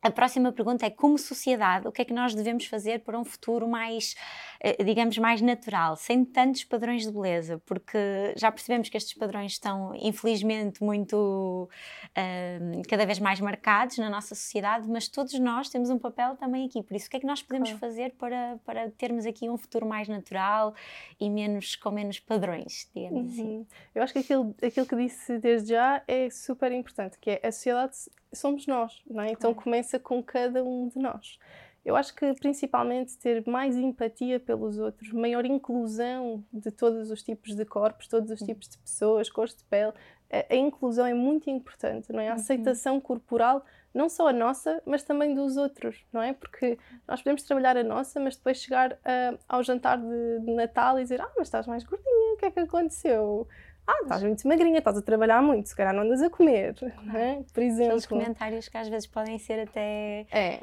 A 0.00 0.10
próxima 0.10 0.52
pergunta 0.52 0.86
é: 0.86 0.90
como 0.90 1.18
sociedade, 1.18 1.88
o 1.88 1.92
que 1.92 2.02
é 2.02 2.04
que 2.04 2.12
nós 2.12 2.34
devemos 2.34 2.66
fazer 2.66 3.00
para 3.00 3.18
um 3.18 3.24
futuro 3.24 3.66
mais, 3.66 4.14
eh, 4.60 4.82
digamos, 4.84 5.18
mais 5.18 5.40
natural, 5.40 5.96
sem 5.96 6.24
tantos 6.24 6.62
padrões 6.62 7.04
de 7.04 7.10
beleza? 7.10 7.60
Porque 7.66 7.98
já 8.36 8.52
percebemos 8.52 8.88
que 8.88 8.96
estes 8.96 9.14
padrões 9.14 9.52
estão, 9.52 9.92
infelizmente, 9.96 10.84
muito 10.84 11.68
uh, 12.10 12.82
cada 12.88 13.04
vez 13.04 13.18
mais 13.18 13.40
marcados 13.40 13.98
na 13.98 14.08
nossa 14.08 14.36
sociedade, 14.36 14.88
mas 14.88 15.08
todos 15.08 15.36
nós 15.40 15.68
temos 15.68 15.90
um 15.90 15.98
papel 15.98 16.36
também 16.36 16.66
aqui. 16.66 16.80
Por 16.80 16.96
isso, 16.96 17.08
o 17.08 17.10
que 17.10 17.16
é 17.16 17.20
que 17.20 17.26
nós 17.26 17.42
podemos 17.42 17.70
claro. 17.70 17.80
fazer 17.80 18.12
para, 18.12 18.58
para 18.64 18.90
termos 18.90 19.26
aqui 19.26 19.50
um 19.50 19.58
futuro 19.58 19.84
mais 19.84 20.06
natural 20.06 20.74
e 21.18 21.28
menos 21.28 21.74
com 21.74 21.90
menos 21.90 22.20
padrões, 22.20 22.88
digamos 22.94 23.36
uhum. 23.36 23.42
assim? 23.42 23.66
Eu 23.92 24.02
acho 24.04 24.12
que 24.12 24.20
aquilo, 24.20 24.54
aquilo 24.62 24.86
que 24.86 24.96
disse 24.96 25.38
desde 25.38 25.70
já 25.70 26.02
é 26.06 26.30
super 26.30 26.70
importante, 26.70 27.18
que 27.18 27.30
é 27.30 27.40
a 27.42 27.50
sociedade 27.50 27.96
somos 28.32 28.66
nós, 28.66 29.02
não 29.08 29.22
é? 29.22 29.32
Então 29.32 29.54
começa 29.54 29.98
com 29.98 30.22
cada 30.22 30.62
um 30.64 30.88
de 30.88 30.98
nós. 30.98 31.38
Eu 31.84 31.96
acho 31.96 32.14
que 32.14 32.34
principalmente 32.34 33.16
ter 33.16 33.46
mais 33.46 33.74
empatia 33.76 34.38
pelos 34.38 34.78
outros, 34.78 35.10
maior 35.10 35.46
inclusão 35.46 36.44
de 36.52 36.70
todos 36.70 37.10
os 37.10 37.22
tipos 37.22 37.54
de 37.54 37.64
corpos, 37.64 38.06
todos 38.08 38.30
os 38.30 38.40
tipos 38.40 38.68
de 38.68 38.76
pessoas, 38.76 39.30
cores 39.30 39.54
de 39.56 39.64
pele. 39.64 39.94
A, 40.30 40.52
a 40.52 40.56
inclusão 40.56 41.06
é 41.06 41.14
muito 41.14 41.48
importante, 41.48 42.12
não 42.12 42.20
é? 42.20 42.28
A 42.28 42.32
uhum. 42.32 42.36
aceitação 42.36 43.00
corporal, 43.00 43.64
não 43.94 44.08
só 44.10 44.28
a 44.28 44.32
nossa, 44.34 44.82
mas 44.84 45.02
também 45.02 45.34
dos 45.34 45.56
outros, 45.56 46.04
não 46.12 46.20
é? 46.20 46.34
Porque 46.34 46.78
nós 47.06 47.22
podemos 47.22 47.42
trabalhar 47.44 47.76
a 47.78 47.82
nossa, 47.82 48.20
mas 48.20 48.36
depois 48.36 48.58
chegar 48.58 48.92
uh, 48.92 49.38
ao 49.48 49.62
jantar 49.62 49.96
de, 49.96 50.40
de 50.44 50.52
Natal 50.52 50.98
e 50.98 51.02
dizer: 51.02 51.22
Ah, 51.22 51.32
mas 51.38 51.48
estás 51.48 51.66
mais 51.66 51.84
gordinha, 51.84 52.34
o 52.34 52.36
que 52.36 52.44
é 52.44 52.50
que 52.50 52.60
aconteceu? 52.60 53.48
Ah, 53.90 54.02
estás 54.02 54.22
muito 54.22 54.46
magrinha, 54.46 54.80
estás 54.80 54.98
a 54.98 55.02
trabalhar 55.02 55.40
muito, 55.40 55.66
se 55.66 55.74
calhar 55.74 55.94
não 55.94 56.02
andas 56.02 56.20
a 56.20 56.28
comer, 56.28 56.74
não 57.02 57.16
é? 57.16 57.42
Por 57.54 57.62
exemplo. 57.62 57.86
Aqueles 57.86 58.06
comentários 58.06 58.68
que 58.68 58.76
às 58.76 58.86
vezes 58.86 59.06
podem 59.06 59.38
ser 59.38 59.60
até 59.60 60.26
é. 60.30 60.60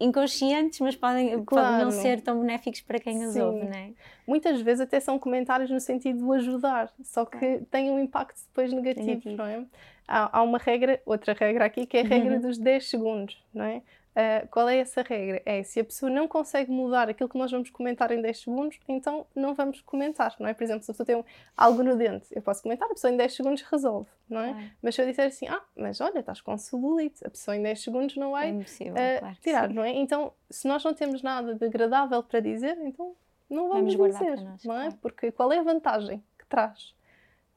inconscientes, 0.00 0.80
mas 0.80 0.96
podem, 0.96 1.44
claro. 1.44 1.68
podem 1.68 1.84
não 1.84 1.92
ser 1.92 2.20
tão 2.22 2.40
benéficos 2.40 2.80
para 2.80 2.98
quem 2.98 3.24
os 3.24 3.36
ouve, 3.36 3.66
não 3.66 3.72
é? 3.72 3.92
Muitas 4.26 4.60
vezes 4.60 4.80
até 4.80 4.98
são 4.98 5.16
comentários 5.16 5.70
no 5.70 5.78
sentido 5.78 6.26
de 6.26 6.36
ajudar, 6.38 6.92
só 7.04 7.24
que 7.24 7.38
claro. 7.38 7.66
têm 7.70 7.92
um 7.92 8.00
impacto 8.00 8.40
depois 8.48 8.72
negativo, 8.72 9.06
negativo. 9.06 9.36
não 9.36 9.46
é? 9.46 9.64
Há, 10.08 10.38
há, 10.38 10.42
uma 10.42 10.58
regra, 10.58 11.00
outra 11.06 11.34
regra 11.34 11.64
aqui, 11.64 11.86
que 11.86 11.98
é 11.98 12.00
a 12.00 12.04
regra 12.04 12.34
uhum. 12.34 12.40
dos 12.40 12.58
10 12.58 12.90
segundos, 12.90 13.40
não 13.54 13.64
é? 13.64 13.80
Uh, 14.14 14.46
qual 14.48 14.68
é 14.68 14.78
essa 14.78 15.02
regra? 15.02 15.42
É 15.44 15.62
se 15.64 15.80
a 15.80 15.84
pessoa 15.84 16.08
não 16.08 16.28
consegue 16.28 16.70
mudar 16.70 17.08
aquilo 17.08 17.28
que 17.28 17.36
nós 17.36 17.50
vamos 17.50 17.68
comentar 17.70 18.12
em 18.12 18.22
10 18.22 18.42
segundos, 18.42 18.78
então 18.88 19.26
não 19.34 19.54
vamos 19.54 19.80
comentar, 19.80 20.36
não 20.38 20.46
é? 20.46 20.54
Por 20.54 20.62
exemplo, 20.62 20.84
se 20.84 20.90
a 20.90 20.94
pessoa 20.94 21.04
tem 21.04 21.16
um, 21.16 21.24
algo 21.56 21.82
no 21.82 21.96
dente, 21.96 22.28
eu 22.30 22.40
posso 22.40 22.62
comentar, 22.62 22.88
a 22.88 22.94
pessoa 22.94 23.12
em 23.12 23.16
10 23.16 23.34
segundos 23.34 23.62
resolve, 23.62 24.08
não 24.28 24.40
é? 24.40 24.70
Mas 24.80 24.94
se 24.94 25.02
eu 25.02 25.06
disser 25.06 25.26
assim, 25.26 25.48
ah, 25.48 25.62
mas 25.76 26.00
olha, 26.00 26.20
estás 26.20 26.40
com 26.40 26.56
celulite, 26.56 27.26
a 27.26 27.30
pessoa 27.30 27.56
em 27.56 27.62
10 27.62 27.82
segundos 27.82 28.16
não 28.16 28.30
vai 28.30 28.50
é 28.50 28.52
uh, 28.52 29.18
claro 29.18 29.36
tirar, 29.40 29.68
não 29.68 29.82
é? 29.82 29.90
Então, 29.90 30.32
se 30.48 30.68
nós 30.68 30.84
não 30.84 30.94
temos 30.94 31.20
nada 31.20 31.56
de 31.56 31.64
agradável 31.64 32.22
para 32.22 32.38
dizer, 32.38 32.78
então 32.82 33.16
não 33.50 33.68
vamos, 33.68 33.94
vamos 33.94 34.14
dizer, 34.16 34.40
nós, 34.40 34.64
não 34.64 34.74
é? 34.74 34.84
Claro. 34.84 34.98
Porque 35.02 35.32
qual 35.32 35.52
é 35.52 35.58
a 35.58 35.62
vantagem 35.62 36.22
que 36.38 36.46
traz? 36.46 36.94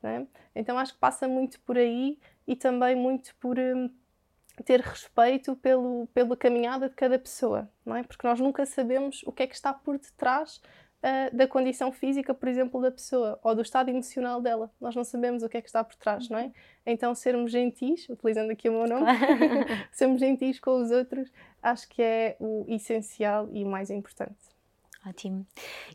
É? 0.03 0.25
Então 0.55 0.77
acho 0.77 0.93
que 0.93 0.99
passa 0.99 1.27
muito 1.27 1.59
por 1.61 1.77
aí 1.77 2.17
e 2.47 2.55
também 2.55 2.95
muito 2.95 3.35
por. 3.35 3.59
Um, 3.59 3.89
ter 4.63 4.81
respeito 4.81 5.55
pelo, 5.55 6.07
pela 6.13 6.35
caminhada 6.35 6.89
de 6.89 6.95
cada 6.95 7.17
pessoa, 7.19 7.69
não 7.85 7.95
é? 7.95 8.03
Porque 8.03 8.27
nós 8.27 8.39
nunca 8.39 8.65
sabemos 8.65 9.21
o 9.25 9.31
que 9.31 9.43
é 9.43 9.47
que 9.47 9.55
está 9.55 9.73
por 9.73 9.97
detrás 9.97 10.61
uh, 11.03 11.35
da 11.35 11.47
condição 11.47 11.91
física, 11.91 12.33
por 12.33 12.47
exemplo, 12.47 12.81
da 12.81 12.91
pessoa 12.91 13.39
ou 13.43 13.55
do 13.55 13.61
estado 13.61 13.89
emocional 13.89 14.41
dela. 14.41 14.71
Nós 14.79 14.95
não 14.95 15.03
sabemos 15.03 15.43
o 15.43 15.49
que 15.49 15.57
é 15.57 15.61
que 15.61 15.67
está 15.67 15.83
por 15.83 15.95
trás, 15.95 16.29
não 16.29 16.39
é? 16.39 16.51
Então, 16.85 17.13
sermos 17.13 17.51
gentis, 17.51 18.07
utilizando 18.09 18.51
aqui 18.51 18.69
o 18.69 18.73
meu 18.73 18.87
nome, 18.87 19.05
sermos 19.91 20.19
gentis 20.19 20.59
com 20.59 20.81
os 20.81 20.91
outros, 20.91 21.31
acho 21.61 21.87
que 21.89 22.01
é 22.01 22.35
o 22.39 22.65
essencial 22.67 23.49
e 23.51 23.63
o 23.63 23.67
mais 23.67 23.89
importante. 23.89 24.56
Ótimo. 25.07 25.45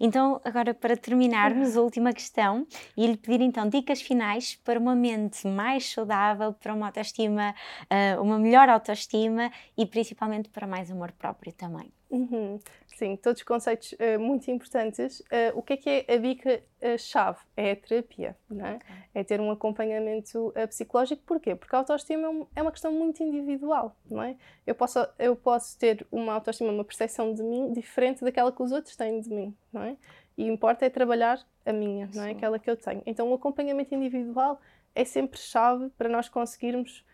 Então, 0.01 0.40
agora 0.44 0.72
para 0.72 0.96
terminarmos, 0.96 1.77
a 1.77 1.83
última 1.83 2.12
questão, 2.12 2.66
e 2.96 3.07
lhe 3.07 3.16
pedir 3.16 3.42
então 3.44 3.68
dicas 3.68 4.01
finais 4.01 4.57
para 4.64 4.79
uma 4.79 4.94
mente 4.94 5.46
mais 5.46 5.90
saudável, 5.90 6.53
para 6.55 6.72
uma 6.72 6.87
autoestima, 6.87 7.55
uh, 7.90 8.22
uma 8.22 8.38
melhor 8.38 8.68
autoestima 8.68 9.51
e 9.77 9.85
principalmente 9.85 10.48
para 10.48 10.66
mais 10.66 10.90
amor 10.90 11.12
próprio 11.12 11.53
também. 11.53 11.92
Uhum. 12.12 12.61
Sim, 12.88 13.16
todos 13.16 13.42
conceitos 13.42 13.92
uh, 13.92 14.20
muito 14.20 14.51
importantes. 14.51 15.20
Uh, 15.20 15.57
o 15.59 15.62
que 15.62 15.72
é 15.72 15.77
que 15.79 15.90
é 15.90 16.14
a 16.14 16.16
dica-chave? 16.18 17.38
É 17.57 17.72
a 17.72 17.77
terapia, 17.77 18.37
não 18.51 18.66
é? 18.66 18.75
Okay. 18.75 18.96
É 19.14 19.25
ter 19.25 19.40
um 19.40 19.51
acompanhamento 19.51 20.48
uh, 20.48 20.68
psicológico. 20.68 21.22
Porquê? 21.25 21.55
Porque 21.55 21.75
a 21.75 21.79
autoestima 21.79 22.29
é, 22.29 22.61
é 22.61 22.62
uma 22.62 22.70
questão 22.70 22.92
muito 22.92 23.22
individual, 23.22 23.96
não 24.11 24.22
é? 24.22 24.37
Eu 24.66 24.75
posso, 24.75 24.98
eu 25.18 25.35
posso 25.35 25.79
ter 25.79 26.07
uma 26.12 26.35
autoestima, 26.35 26.70
uma 26.70 26.85
percepção 26.85 27.33
de 27.33 27.42
mim 27.42 27.72
diferente 27.72 28.22
daquela 28.22 28.53
que 28.53 28.62
os 28.62 28.72
outros 28.72 28.94
têm 28.94 29.18
de 29.20 29.31
mim, 29.31 29.57
não 29.72 29.83
é? 29.83 29.96
E 30.37 30.46
importa 30.46 30.85
é 30.85 30.90
trabalhar 30.90 31.40
a 31.64 31.72
minha, 31.72 32.11
não 32.14 32.25
é? 32.25 32.33
Aquela 32.33 32.59
que 32.59 32.70
eu 32.70 32.77
tenho. 32.77 33.03
Então, 33.07 33.31
o 33.31 33.35
acompanhamento 33.35 33.94
individual 33.94 34.61
é 34.94 35.05
sempre 35.05 35.38
chave 35.38 35.88
para 35.96 36.11
nós 36.11 36.29
conseguirmos 36.29 36.98
uh, 36.98 37.05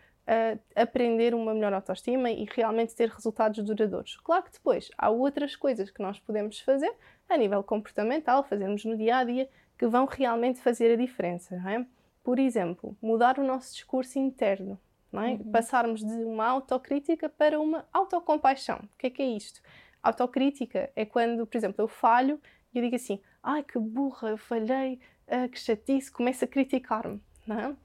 aprender 0.75 1.33
uma 1.33 1.53
melhor 1.53 1.73
autoestima 1.73 2.29
e 2.29 2.45
realmente 2.45 2.95
ter 2.95 3.09
resultados 3.09 3.63
duradouros. 3.63 4.17
Claro 4.17 4.43
que 4.43 4.51
depois 4.51 4.89
há 4.97 5.09
outras 5.09 5.55
coisas 5.55 5.89
que 5.89 6.01
nós 6.01 6.19
podemos 6.19 6.59
fazer 6.59 6.93
a 7.27 7.37
nível 7.37 7.63
comportamental, 7.63 8.43
fazermos 8.43 8.85
no 8.85 8.95
dia 8.97 9.17
a 9.17 9.23
dia, 9.23 9.49
que 9.77 9.87
vão 9.87 10.05
realmente 10.05 10.59
fazer 10.59 10.93
a 10.93 10.95
diferença. 10.95 11.55
Não 11.57 11.69
é? 11.69 11.85
Por 12.23 12.37
exemplo, 12.37 12.95
mudar 13.01 13.39
o 13.39 13.43
nosso 13.43 13.73
discurso 13.73 14.19
interno. 14.19 14.79
É? 15.11 15.17
Uhum. 15.17 15.51
Passarmos 15.51 16.01
de 16.01 16.23
uma 16.23 16.45
autocrítica 16.45 17.27
para 17.27 17.59
uma 17.59 17.85
autocompaixão. 17.91 18.77
O 18.77 18.97
que 18.97 19.07
é 19.07 19.09
que 19.09 19.21
é 19.23 19.25
isto? 19.25 19.59
Autocrítica 20.03 20.91
é 20.95 21.03
quando, 21.03 21.47
por 21.47 21.57
exemplo, 21.57 21.81
eu 21.81 21.87
falho 21.87 22.39
e 22.71 22.77
eu 22.77 22.83
digo 22.83 22.95
assim: 22.95 23.19
ai 23.41 23.63
que 23.63 23.79
burra, 23.79 24.29
eu 24.29 24.37
falhei, 24.37 24.99
uh, 25.27 25.49
que 25.49 25.59
chatice, 25.59 26.11
começo 26.11 26.45
a 26.45 26.47
criticar-me. 26.47 27.19
Não 27.47 27.59
é? 27.59 27.75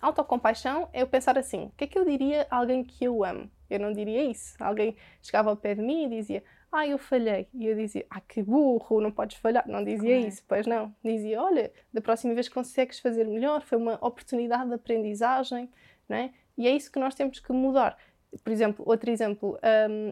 Autocompaixão 0.00 0.88
é 0.92 1.02
eu 1.02 1.06
pensar 1.06 1.38
assim: 1.38 1.66
o 1.66 1.72
que 1.76 1.84
é 1.84 1.86
que 1.86 1.98
eu 1.98 2.04
diria 2.04 2.46
a 2.50 2.56
alguém 2.56 2.84
que 2.84 3.04
eu 3.04 3.24
amo? 3.24 3.50
Eu 3.68 3.78
não 3.78 3.92
diria 3.92 4.24
isso. 4.24 4.54
Alguém 4.58 4.96
chegava 5.22 5.50
ao 5.50 5.56
pé 5.56 5.74
de 5.74 5.82
mim 5.82 6.06
e 6.06 6.08
dizia: 6.08 6.42
Ah, 6.70 6.86
eu 6.86 6.98
falhei. 6.98 7.48
E 7.54 7.66
eu 7.66 7.76
dizia: 7.76 8.06
Ah, 8.10 8.20
que 8.20 8.42
burro, 8.42 9.00
não 9.00 9.10
podes 9.10 9.36
falhar. 9.38 9.66
Não 9.66 9.84
dizia 9.84 10.18
isso, 10.18 10.42
pois 10.46 10.66
não. 10.66 10.94
Dizia: 11.04 11.42
Olha, 11.42 11.72
da 11.92 12.00
próxima 12.00 12.34
vez 12.34 12.48
consegues 12.48 12.98
fazer 12.98 13.24
melhor, 13.24 13.62
foi 13.62 13.78
uma 13.78 13.94
oportunidade 13.94 14.68
de 14.68 14.74
aprendizagem, 14.74 15.68
não 16.08 16.16
é? 16.16 16.32
E 16.56 16.66
é 16.66 16.70
isso 16.70 16.90
que 16.90 16.98
nós 16.98 17.14
temos 17.14 17.38
que 17.38 17.52
mudar. 17.52 17.96
Por 18.42 18.52
exemplo, 18.52 18.84
outro 18.86 19.10
exemplo: 19.10 19.58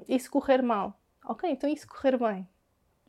um, 0.09 0.19
se 0.19 0.31
correr 0.31 0.63
mal? 0.63 0.99
Ok, 1.25 1.51
então 1.51 1.75
se 1.77 1.87
correr 1.87 2.17
bem? 2.17 2.49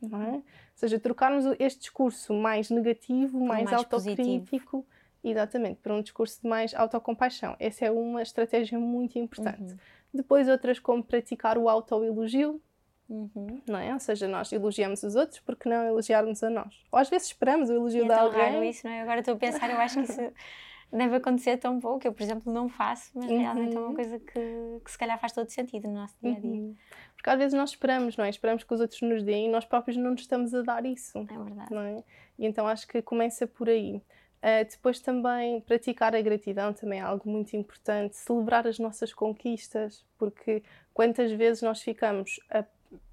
Não 0.02 0.22
é? 0.22 0.32
Ou 0.32 0.42
seja, 0.74 0.98
trocarmos 0.98 1.44
este 1.58 1.80
discurso 1.80 2.32
mais 2.32 2.70
negativo, 2.70 3.38
mais, 3.38 3.64
mais 3.64 3.76
autocrítico. 3.76 4.16
Positivo 4.16 4.86
Exatamente, 5.22 5.80
para 5.80 5.94
um 5.94 6.02
discurso 6.02 6.40
de 6.42 6.48
mais 6.48 6.74
autocompaixão. 6.74 7.54
Essa 7.58 7.86
é 7.86 7.90
uma 7.90 8.22
estratégia 8.22 8.78
muito 8.78 9.18
importante. 9.18 9.72
Uhum. 9.72 9.78
Depois, 10.12 10.48
outras 10.48 10.78
como 10.78 11.04
praticar 11.04 11.58
o 11.58 11.68
autoelogio, 11.68 12.60
uhum. 13.08 13.60
não 13.68 13.78
é? 13.78 13.92
Ou 13.92 14.00
seja, 14.00 14.26
nós 14.26 14.52
elogiamos 14.52 15.02
os 15.02 15.14
outros, 15.14 15.40
porque 15.40 15.68
não 15.68 15.84
elogiarmos 15.84 16.42
a 16.42 16.50
nós? 16.50 16.74
Ou 16.90 16.98
às 16.98 17.10
vezes 17.10 17.28
esperamos 17.28 17.68
o 17.68 17.74
elogio 17.74 18.04
é 18.04 18.08
de 18.08 18.12
alguém. 18.12 18.40
Raro 18.40 18.64
isso, 18.64 18.86
não 18.86 18.92
é? 18.92 19.02
Agora 19.02 19.20
estou 19.20 19.34
a 19.34 19.36
pensar, 19.36 19.70
eu 19.70 19.78
acho 19.78 20.02
que 20.02 20.10
isso 20.10 20.20
deve 20.90 21.16
acontecer 21.16 21.58
tão 21.58 21.78
pouco. 21.78 22.06
Eu, 22.06 22.12
por 22.12 22.22
exemplo, 22.22 22.52
não 22.52 22.68
faço, 22.68 23.10
mas 23.14 23.30
uhum. 23.30 23.38
realmente 23.38 23.76
é 23.76 23.80
uma 23.80 23.94
coisa 23.94 24.18
que, 24.18 24.80
que 24.84 24.90
se 24.90 24.98
calhar 24.98 25.20
faz 25.20 25.32
todo 25.32 25.48
sentido 25.48 25.86
no 25.86 25.94
nosso 25.94 26.16
dia 26.22 26.32
a 26.36 26.40
dia. 26.40 26.50
Uhum. 26.50 26.76
Porque 27.14 27.28
às 27.28 27.38
vezes 27.38 27.52
nós 27.52 27.70
esperamos, 27.70 28.16
não 28.16 28.24
é? 28.24 28.30
Esperamos 28.30 28.64
que 28.64 28.72
os 28.72 28.80
outros 28.80 29.00
nos 29.02 29.22
deem 29.22 29.46
e 29.46 29.50
nós 29.50 29.66
próprios 29.66 29.96
não 29.96 30.12
nos 30.12 30.22
estamos 30.22 30.54
a 30.54 30.62
dar 30.62 30.86
isso. 30.86 31.18
É 31.18 31.38
verdade. 31.38 31.72
Não 31.72 31.82
é? 31.82 32.02
E 32.38 32.46
então 32.46 32.66
acho 32.66 32.88
que 32.88 33.02
começa 33.02 33.46
por 33.46 33.68
aí. 33.68 34.02
Uh, 34.42 34.64
depois 34.68 34.98
também 35.00 35.60
praticar 35.60 36.14
a 36.14 36.22
gratidão 36.22 36.72
também 36.72 36.98
é 36.98 37.02
algo 37.02 37.28
muito 37.28 37.54
importante, 37.54 38.16
celebrar 38.16 38.66
as 38.66 38.78
nossas 38.78 39.12
conquistas, 39.12 40.02
porque 40.16 40.62
quantas 40.94 41.30
vezes 41.30 41.60
nós 41.60 41.82
ficamos 41.82 42.40
a, 42.50 42.64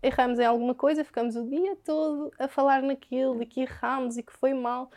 erramos 0.02 0.40
em 0.40 0.46
alguma 0.46 0.74
coisa, 0.74 1.04
ficamos 1.04 1.36
o 1.36 1.46
dia 1.46 1.76
todo 1.84 2.32
a 2.40 2.48
falar 2.48 2.82
naquilo 2.82 3.42
e 3.44 3.46
que 3.46 3.62
erramos 3.62 4.18
e 4.18 4.24
que 4.24 4.32
foi 4.32 4.54
mal, 4.54 4.90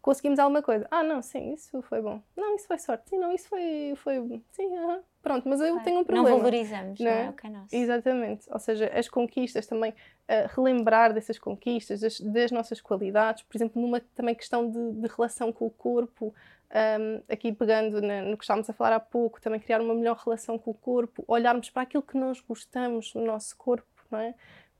conseguimos 0.00 0.38
alguma 0.38 0.62
coisa. 0.62 0.86
Ah, 0.90 1.02
não, 1.02 1.22
sim, 1.22 1.52
isso 1.52 1.80
foi 1.82 2.00
bom. 2.00 2.22
Não, 2.36 2.54
isso 2.56 2.66
foi 2.66 2.78
sorte. 2.78 3.10
Sim, 3.10 3.18
não, 3.18 3.32
isso 3.32 3.48
foi, 3.48 3.94
foi 3.96 4.42
sim, 4.52 4.66
uh 4.66 4.88
-huh. 4.88 5.00
pronto, 5.22 5.48
mas 5.48 5.60
eu 5.60 5.80
tenho 5.80 6.00
um 6.00 6.04
problema. 6.04 6.30
Não 6.30 6.38
valorizamos, 6.38 7.00
não, 7.00 7.10
é? 7.10 7.34
é 7.42 7.48
nosso. 7.48 7.74
Exatamente. 7.74 8.46
Ou 8.50 8.58
seja, 8.58 8.90
as 8.94 9.08
conquistas 9.08 9.66
também, 9.66 9.92
uh, 9.92 10.54
relembrar 10.54 11.12
dessas 11.12 11.38
conquistas, 11.38 12.00
das, 12.00 12.20
das, 12.20 12.50
nossas 12.50 12.80
qualidades, 12.80 13.42
por 13.42 13.56
exemplo, 13.56 13.80
numa 13.80 14.00
também 14.14 14.34
questão 14.34 14.70
de, 14.70 14.92
de 14.92 15.08
relação 15.08 15.52
com 15.52 15.66
o 15.66 15.70
corpo, 15.70 16.34
um, 16.74 17.22
aqui 17.32 17.52
pegando 17.52 18.02
na, 18.02 18.22
no 18.22 18.36
que 18.36 18.44
estávamos 18.44 18.68
a 18.68 18.72
falar 18.72 18.96
há 18.96 19.00
pouco, 19.00 19.40
também 19.40 19.60
criar 19.60 19.80
uma 19.80 19.94
melhor 19.94 20.16
relação 20.16 20.58
com 20.58 20.70
o 20.72 20.74
corpo, 20.74 21.24
olharmos 21.28 21.70
para 21.70 21.82
aquilo 21.82 22.02
que 22.02 22.16
nós 22.16 22.40
gostamos 22.40 23.14
no 23.14 23.24
nosso 23.24 23.56
corpo, 23.56 23.86
não 24.10 24.18
é? 24.18 24.34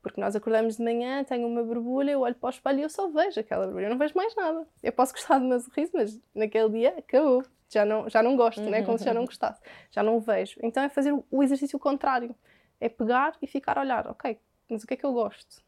Porque 0.05 0.21
nós 0.21 0.35
acordamos 0.35 0.77
de 0.77 0.83
manhã, 0.83 1.23
tenho 1.23 1.47
uma 1.47 1.63
borbulha, 1.63 2.11
eu 2.11 2.21
olho 2.21 2.35
para 2.35 2.45
o 2.45 2.49
espelho 2.51 2.77
e 2.77 2.83
eu 2.83 2.89
só 2.89 3.09
vejo 3.09 3.39
aquela 3.39 3.65
borbulha, 3.65 3.85
eu 3.85 3.89
não 3.89 3.97
vejo 3.97 4.13
mais 4.15 4.35
nada. 4.35 4.67
Eu 4.83 4.93
posso 4.93 5.11
gostar 5.13 5.39
do 5.39 5.45
meu 5.45 5.59
sorriso, 5.59 5.89
mas 5.95 6.21
naquele 6.35 6.69
dia 6.69 6.89
acabou. 6.95 7.43
Já 7.67 7.83
não, 7.83 8.07
já 8.07 8.21
não 8.21 8.35
gosto, 8.37 8.61
uhum. 8.61 8.69
né? 8.69 8.83
como 8.83 8.99
se 8.99 9.03
já 9.03 9.15
não 9.15 9.25
gostasse. 9.25 9.59
Já 9.89 10.03
não 10.03 10.17
o 10.17 10.19
vejo. 10.19 10.59
Então 10.61 10.83
é 10.83 10.89
fazer 10.89 11.11
o 11.11 11.41
exercício 11.41 11.79
contrário. 11.79 12.35
É 12.79 12.87
pegar 12.87 13.35
e 13.41 13.47
ficar 13.47 13.79
a 13.79 13.81
olhar, 13.81 14.05
ok, 14.05 14.37
mas 14.69 14.83
o 14.83 14.87
que 14.87 14.93
é 14.93 14.97
que 14.97 15.03
eu 15.03 15.11
gosto? 15.11 15.63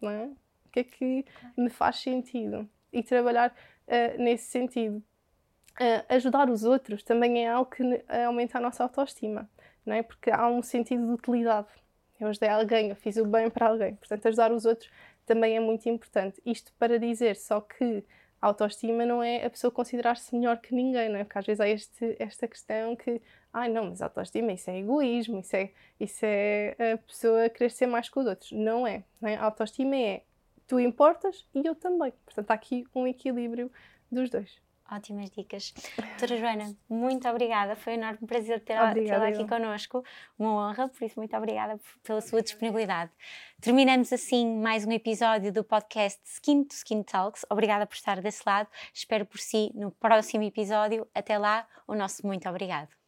Não 0.00 0.08
é? 0.08 0.26
O 0.66 0.70
que 0.70 0.78
é 0.78 0.84
que 0.84 1.24
me 1.58 1.68
faz 1.68 1.96
sentido? 1.96 2.70
E 2.92 3.02
trabalhar 3.02 3.50
uh, 3.50 4.22
nesse 4.22 4.52
sentido. 4.52 4.98
Uh, 5.72 6.14
ajudar 6.14 6.48
os 6.48 6.62
outros 6.62 7.02
também 7.02 7.44
é 7.44 7.48
algo 7.48 7.68
que 7.68 7.82
aumenta 8.24 8.58
a 8.58 8.60
nossa 8.60 8.84
autoestima, 8.84 9.50
não 9.84 9.96
é? 9.96 10.04
Porque 10.04 10.30
há 10.30 10.46
um 10.46 10.62
sentido 10.62 11.04
de 11.08 11.12
utilidade 11.12 11.66
eu 12.20 12.28
ajudei 12.28 12.48
alguém, 12.48 12.90
eu 12.90 12.96
fiz 12.96 13.16
o 13.16 13.24
bem 13.24 13.50
para 13.50 13.68
alguém. 13.68 13.94
Portanto, 13.96 14.26
ajudar 14.26 14.52
os 14.52 14.64
outros 14.66 14.90
também 15.26 15.56
é 15.56 15.60
muito 15.60 15.88
importante. 15.88 16.40
Isto 16.44 16.72
para 16.78 16.98
dizer 16.98 17.36
só 17.36 17.60
que 17.60 18.04
a 18.40 18.46
autoestima 18.46 19.04
não 19.04 19.22
é 19.22 19.44
a 19.44 19.50
pessoa 19.50 19.70
considerar-se 19.70 20.34
melhor 20.34 20.58
que 20.58 20.74
ninguém, 20.74 21.08
não 21.08 21.16
é? 21.16 21.24
Porque 21.24 21.38
às 21.38 21.46
vezes 21.46 21.60
há 21.60 21.68
este, 21.68 22.16
esta 22.18 22.48
questão 22.48 22.96
que, 22.96 23.20
ai 23.52 23.68
ah, 23.68 23.72
não, 23.72 23.86
mas 23.86 24.00
autoestima 24.00 24.52
isso 24.52 24.70
é 24.70 24.78
egoísmo, 24.78 25.40
isso 25.40 25.56
é, 25.56 25.70
isso 25.98 26.24
é 26.24 26.92
a 26.94 26.98
pessoa 26.98 27.48
querer 27.48 27.70
ser 27.70 27.86
mais 27.86 28.08
que 28.08 28.18
os 28.18 28.26
outros. 28.26 28.52
Não 28.52 28.86
é, 28.86 29.04
não 29.20 29.28
é? 29.28 29.36
A 29.36 29.44
autoestima 29.44 29.96
é 29.96 30.22
tu 30.66 30.78
importas 30.80 31.46
e 31.54 31.66
eu 31.66 31.74
também. 31.74 32.12
Portanto, 32.24 32.50
há 32.50 32.54
aqui 32.54 32.86
um 32.94 33.06
equilíbrio 33.06 33.70
dos 34.10 34.30
dois. 34.30 34.69
Ótimas 34.90 35.30
dicas. 35.30 35.72
Doutora 35.96 36.36
Joana, 36.36 36.76
muito 36.88 37.28
obrigada. 37.28 37.76
Foi 37.76 37.92
um 37.92 37.96
enorme 37.96 38.26
prazer 38.26 38.60
tê-la 38.60 38.92
tê 38.92 39.08
aqui 39.10 39.46
connosco. 39.46 40.02
Uma 40.36 40.68
honra, 40.68 40.88
por 40.88 41.04
isso, 41.04 41.18
muito 41.18 41.36
obrigada 41.36 41.78
pela 42.02 42.20
sua 42.20 42.42
disponibilidade. 42.42 43.12
Terminamos 43.60 44.12
assim 44.12 44.58
mais 44.58 44.84
um 44.84 44.90
episódio 44.90 45.52
do 45.52 45.62
podcast 45.62 46.20
Skin 46.24 46.64
to 46.64 46.74
Skin 46.74 47.04
Talks. 47.04 47.46
Obrigada 47.48 47.86
por 47.86 47.94
estar 47.94 48.20
desse 48.20 48.42
lado. 48.44 48.68
Espero 48.92 49.24
por 49.24 49.38
si 49.38 49.70
no 49.74 49.92
próximo 49.92 50.42
episódio. 50.42 51.06
Até 51.14 51.38
lá, 51.38 51.68
o 51.86 51.94
nosso 51.94 52.26
muito 52.26 52.48
obrigado. 52.48 52.99